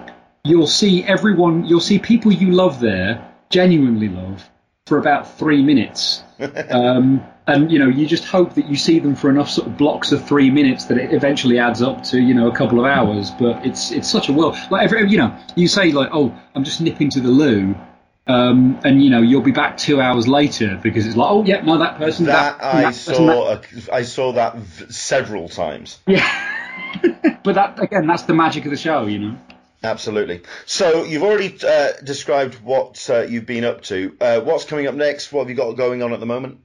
you'll 0.45 0.67
see 0.67 1.03
everyone, 1.03 1.65
you'll 1.65 1.81
see 1.81 1.99
people 1.99 2.31
you 2.31 2.51
love 2.51 2.79
there, 2.79 3.29
genuinely 3.49 4.07
love, 4.07 4.49
for 4.85 4.97
about 4.99 5.37
three 5.37 5.61
minutes. 5.61 6.23
Um, 6.69 7.23
and 7.47 7.71
you 7.71 7.77
know, 7.77 7.87
you 7.87 8.07
just 8.07 8.25
hope 8.25 8.55
that 8.55 8.67
you 8.67 8.75
see 8.75 8.99
them 8.99 9.15
for 9.15 9.29
enough 9.29 9.49
sort 9.49 9.67
of 9.67 9.77
blocks 9.77 10.11
of 10.11 10.27
three 10.27 10.49
minutes 10.49 10.85
that 10.85 10.97
it 10.97 11.13
eventually 11.13 11.59
adds 11.59 11.81
up 11.81 12.03
to 12.05 12.19
you 12.19 12.33
know 12.33 12.49
a 12.49 12.55
couple 12.55 12.79
of 12.79 12.85
hours. 12.85 13.31
But 13.31 13.65
it's 13.65 13.91
it's 13.91 14.09
such 14.09 14.29
a 14.29 14.33
world. 14.33 14.57
Like 14.71 14.83
every, 14.83 15.09
you 15.09 15.17
know, 15.17 15.37
you 15.55 15.67
say 15.67 15.91
like, 15.91 16.09
oh, 16.11 16.33
I'm 16.55 16.63
just 16.63 16.81
nipping 16.81 17.09
to 17.11 17.19
the 17.19 17.29
loo. 17.29 17.75
Um, 18.27 18.79
and 18.83 19.03
you 19.03 19.11
know 19.11 19.21
you'll 19.21 19.41
be 19.41 19.51
back 19.51 19.77
two 19.77 20.01
hours 20.01 20.27
later 20.27 20.79
because 20.81 21.05
it's 21.05 21.15
like, 21.15 21.29
oh 21.29 21.43
yeah, 21.43 21.61
no, 21.61 21.77
that 21.77 21.97
person. 21.97 22.25
That, 22.25 22.59
that 22.59 22.75
I 22.75 22.81
that 22.83 22.95
saw, 22.95 23.55
that. 23.55 23.89
I 23.93 24.01
saw 24.01 24.31
that 24.33 24.55
v- 24.57 24.91
several 24.91 25.47
times. 25.47 25.99
Yeah, 26.07 26.27
but 27.43 27.53
that 27.53 27.79
again, 27.79 28.07
that's 28.07 28.23
the 28.23 28.33
magic 28.33 28.65
of 28.65 28.71
the 28.71 28.77
show, 28.77 29.05
you 29.05 29.19
know. 29.19 29.37
Absolutely. 29.83 30.41
So 30.65 31.03
you've 31.03 31.21
already 31.21 31.55
uh, 31.63 31.91
described 32.03 32.55
what 32.55 33.07
uh, 33.09 33.21
you've 33.21 33.45
been 33.45 33.63
up 33.63 33.83
to. 33.83 34.17
Uh, 34.19 34.39
what's 34.41 34.65
coming 34.65 34.87
up 34.87 34.95
next? 34.95 35.31
What 35.31 35.41
have 35.41 35.49
you 35.49 35.55
got 35.55 35.73
going 35.73 36.01
on 36.01 36.11
at 36.11 36.19
the 36.19 36.25
moment? 36.25 36.59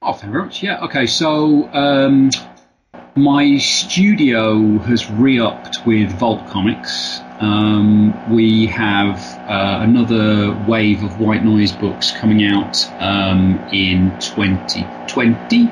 Oh, 0.00 0.12
thank 0.14 0.24
you 0.24 0.32
very 0.32 0.44
much. 0.44 0.62
Yeah. 0.62 0.84
Okay. 0.84 1.06
So 1.06 1.68
um, 1.72 2.30
my 3.14 3.58
studio 3.58 4.78
has 4.78 5.10
re-upped 5.10 5.86
with 5.86 6.10
Vault 6.18 6.46
Comics. 6.48 7.20
Um, 7.40 8.34
we 8.34 8.66
have 8.66 9.18
uh, 9.50 9.80
another 9.82 10.58
wave 10.66 11.02
of 11.02 11.20
White 11.20 11.44
Noise 11.44 11.72
books 11.72 12.10
coming 12.10 12.46
out 12.46 12.90
um, 13.00 13.58
in 13.70 14.18
2020 14.18 15.64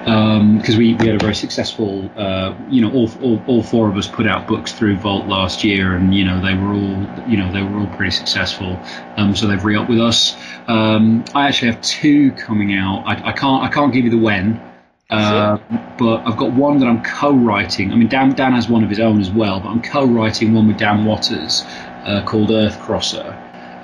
because 0.00 0.74
um, 0.74 0.78
we, 0.78 0.94
we 0.94 1.06
had 1.06 1.16
a 1.16 1.18
very 1.18 1.34
successful, 1.34 2.08
uh, 2.16 2.54
you 2.70 2.80
know, 2.80 2.92
all, 2.92 3.10
all, 3.20 3.42
all 3.46 3.62
four 3.62 3.88
of 3.88 3.96
us 3.96 4.06
put 4.06 4.26
out 4.26 4.46
books 4.46 4.72
through 4.72 4.96
Vault 4.96 5.26
last 5.26 5.62
year, 5.62 5.94
and 5.94 6.14
you 6.14 6.24
know 6.24 6.40
they 6.40 6.54
were 6.54 6.72
all, 6.72 7.28
you 7.28 7.36
know, 7.36 7.52
they 7.52 7.62
were 7.62 7.80
all 7.80 7.96
pretty 7.96 8.10
successful. 8.10 8.78
Um, 9.16 9.36
so 9.36 9.46
they've 9.46 9.62
re-upped 9.62 9.90
with 9.90 10.00
us. 10.00 10.36
Um, 10.68 11.24
I 11.34 11.48
actually 11.48 11.72
have 11.72 11.82
two 11.82 12.32
coming 12.32 12.74
out. 12.74 13.02
I, 13.06 13.28
I, 13.28 13.32
can't 13.32 13.62
I 13.62 13.68
can't 13.68 13.92
give 13.92 14.04
you 14.04 14.10
the 14.10 14.18
when, 14.18 14.60
uh, 15.10 15.58
but 15.98 16.22
I've 16.26 16.36
got 16.36 16.52
one 16.52 16.78
that 16.78 16.86
I'm 16.86 17.02
co-writing. 17.02 17.92
I 17.92 17.96
mean, 17.96 18.08
Dan 18.08 18.34
Dan 18.34 18.52
has 18.52 18.68
one 18.68 18.84
of 18.84 18.90
his 18.90 19.00
own 19.00 19.20
as 19.20 19.30
well, 19.30 19.60
but 19.60 19.68
I'm 19.68 19.82
co-writing 19.82 20.54
one 20.54 20.68
with 20.68 20.78
Dan 20.78 21.04
Watters 21.04 21.64
uh, 22.04 22.22
called 22.24 22.50
Earth 22.50 22.78
Crosser. 22.80 23.36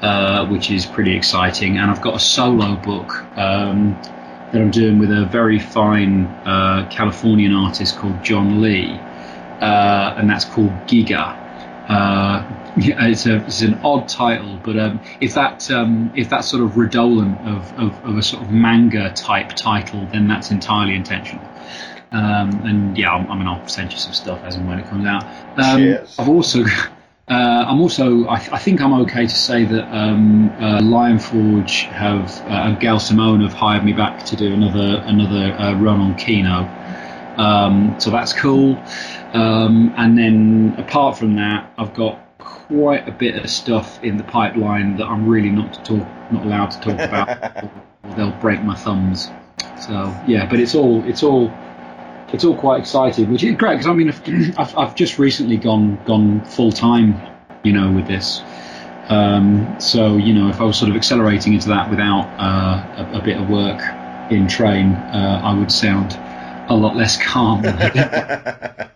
Uh, 0.03 0.47
which 0.49 0.71
is 0.71 0.85
pretty 0.85 1.17
exciting, 1.17 1.79
and 1.79 1.91
I've 1.91 2.03
got 2.03 2.15
a 2.15 2.21
solo 2.21 2.77
book 2.77 3.25
um, 3.39 3.99
that 4.53 4.61
I'm 4.61 4.71
doing 4.71 4.99
with 4.99 5.11
a 5.11 5.25
very 5.25 5.59
fine 5.59 6.27
uh, 6.45 6.87
Californian 6.91 7.55
artist 7.55 7.97
called 7.97 8.23
John 8.23 8.61
Le, 8.61 9.01
uh, 9.63 10.15
and 10.19 10.29
that's 10.29 10.45
called 10.45 10.71
Giga. 10.87 11.35
Uh, 11.89 12.45
it's 12.77 13.27
a 13.27 13.37
it's 13.45 13.63
an 13.63 13.75
odd 13.85 14.09
title, 14.09 14.59
but 14.65 14.79
um, 14.79 15.01
if 15.21 15.35
that 15.35 15.71
um, 15.71 16.13
if 16.15 16.29
that's 16.29 16.49
sort 16.49 16.63
of 16.63 16.77
redolent 16.77 17.39
of, 17.47 17.73
of, 17.79 18.05
of, 18.05 18.19
a 18.19 18.23
sort 18.23 18.43
of 18.43 18.51
manga 18.51 19.13
type 19.13 19.51
title, 19.51 20.07
then 20.13 20.27
that's 20.29 20.51
entirely 20.51 20.95
intentional. 20.95 21.45
Um, 22.13 22.51
and 22.65 22.99
yeah, 22.99 23.13
I 23.13 23.37
mean, 23.37 23.47
I'll 23.47 23.67
send 23.69 23.93
you 23.93 23.99
some 23.99 24.13
stuff 24.13 24.41
as 24.45 24.57
and 24.57 24.69
when 24.69 24.79
it 24.79 24.87
comes 24.89 25.07
out. 25.07 25.25
Um, 25.59 25.99
I've 26.19 26.29
also 26.29 26.65
uh, 27.29 27.65
I'm 27.67 27.81
also, 27.81 28.27
I, 28.27 28.35
I, 28.35 28.59
think 28.59 28.81
I'm 28.81 28.93
okay 29.01 29.27
to 29.27 29.35
say 29.35 29.65
that 29.65 29.93
um, 29.93 30.49
uh, 30.51 30.81
Lionforge 30.81 31.87
have 31.91 32.41
uh, 32.43 32.69
and 32.69 32.79
Gail 32.79 33.01
Simone 33.01 33.43
have 33.43 33.53
hired 33.53 33.85
me 33.85 33.93
back 33.93 34.25
to 34.27 34.37
do 34.37 34.53
another 34.53 35.03
another 35.05 35.53
uh, 35.55 35.75
run 35.75 36.01
on 36.01 36.15
Kino. 36.15 36.63
Um, 37.37 37.97
so 37.99 38.11
that's 38.11 38.33
cool. 38.33 38.77
Um, 39.33 39.93
and 39.97 40.17
then 40.17 40.75
apart 40.79 41.19
from 41.19 41.37
that, 41.37 41.73
I've 41.79 41.95
got 41.95 42.21
quite 42.39 43.09
a 43.09 43.13
bit 43.13 43.37
of 43.37 43.49
stuff 43.51 44.03
in 44.03 44.17
the 44.17 44.25
pipeline 44.25 44.97
that 44.97 45.07
I'm 45.07 45.29
really 45.29 45.51
not 45.51 45.75
to 45.75 45.83
talk, 45.83 46.33
not 46.33 46.45
allowed 46.45 46.71
to 46.73 46.81
talk 46.81 46.99
about. 46.99 47.65
or 47.65 47.71
they'll 48.17 48.41
break 48.41 48.63
my 48.63 48.75
thumbs. 48.75 49.31
So 49.81 50.15
yeah, 50.27 50.49
but 50.49 50.61
it's 50.61 50.75
all 50.75 51.05
it's 51.05 51.23
all 51.23 51.53
it's 52.33 52.45
all 52.45 52.57
quite 52.57 52.81
exciting, 52.81 53.31
which 53.31 53.45
is 53.45 53.57
great 53.57 53.79
because 53.79 53.87
I 53.87 53.93
mean, 53.93 54.09
I've, 54.59 54.77
I've 54.77 54.95
just 54.95 55.19
recently 55.19 55.57
gone 55.57 56.03
gone 56.05 56.45
full 56.45 56.73
time, 56.73 57.21
you 57.63 57.73
know, 57.73 57.93
with 57.93 58.07
this. 58.07 58.43
Um, 59.09 59.77
so 59.79 60.17
you 60.17 60.35
know, 60.35 60.49
if 60.49 60.61
I 60.61 60.65
was 60.65 60.77
sort 60.79 60.91
of 60.91 60.97
accelerating 60.97 61.55
into 61.55 61.69
that 61.69 61.91
without 61.91 62.27
uh, 62.39 63.05
a, 63.13 63.19
a, 63.19 63.23
bit 63.23 63.37
of 63.37 63.49
work 63.49 63.81
in 64.33 64.49
train, 64.49 64.93
uh, 64.93 65.41
I 65.45 65.57
would 65.57 65.71
sound 65.71 66.19
a 66.69 66.75
lot 66.75 66.97
less 66.97 67.23
calm. 67.23 67.63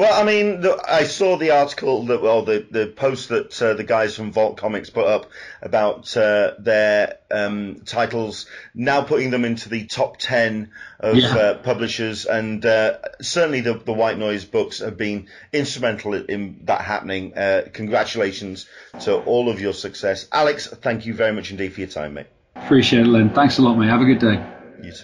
Well, 0.00 0.18
I 0.18 0.24
mean, 0.24 0.62
the, 0.62 0.82
I 0.88 1.04
saw 1.04 1.36
the 1.36 1.50
article 1.50 2.06
that, 2.06 2.22
well, 2.22 2.42
the 2.42 2.66
the 2.70 2.86
post 2.86 3.28
that 3.28 3.60
uh, 3.60 3.74
the 3.74 3.84
guys 3.84 4.16
from 4.16 4.32
Vault 4.32 4.56
Comics 4.56 4.88
put 4.88 5.06
up 5.06 5.30
about 5.60 6.16
uh, 6.16 6.54
their 6.58 7.18
um, 7.30 7.82
titles 7.84 8.46
now 8.74 9.02
putting 9.02 9.30
them 9.30 9.44
into 9.44 9.68
the 9.68 9.84
top 9.84 10.16
ten 10.16 10.70
of 10.98 11.16
yeah. 11.16 11.36
uh, 11.36 11.54
publishers, 11.58 12.24
and 12.24 12.64
uh, 12.64 12.96
certainly 13.20 13.60
the 13.60 13.74
the 13.74 13.92
White 13.92 14.16
Noise 14.16 14.46
books 14.46 14.78
have 14.78 14.96
been 14.96 15.28
instrumental 15.52 16.14
in 16.14 16.60
that 16.64 16.80
happening. 16.80 17.36
Uh, 17.36 17.68
congratulations 17.70 18.66
to 19.00 19.16
all 19.16 19.50
of 19.50 19.60
your 19.60 19.74
success, 19.74 20.26
Alex. 20.32 20.66
Thank 20.66 21.04
you 21.04 21.12
very 21.12 21.32
much 21.34 21.50
indeed 21.50 21.74
for 21.74 21.80
your 21.80 21.90
time, 21.90 22.14
mate. 22.14 22.28
Appreciate 22.56 23.02
it, 23.02 23.08
Len. 23.08 23.28
Thanks 23.28 23.58
a 23.58 23.62
lot, 23.62 23.76
mate. 23.76 23.88
Have 23.88 24.00
a 24.00 24.06
good 24.06 24.18
day. 24.18 24.42
You 24.82 24.92
too. 24.92 24.98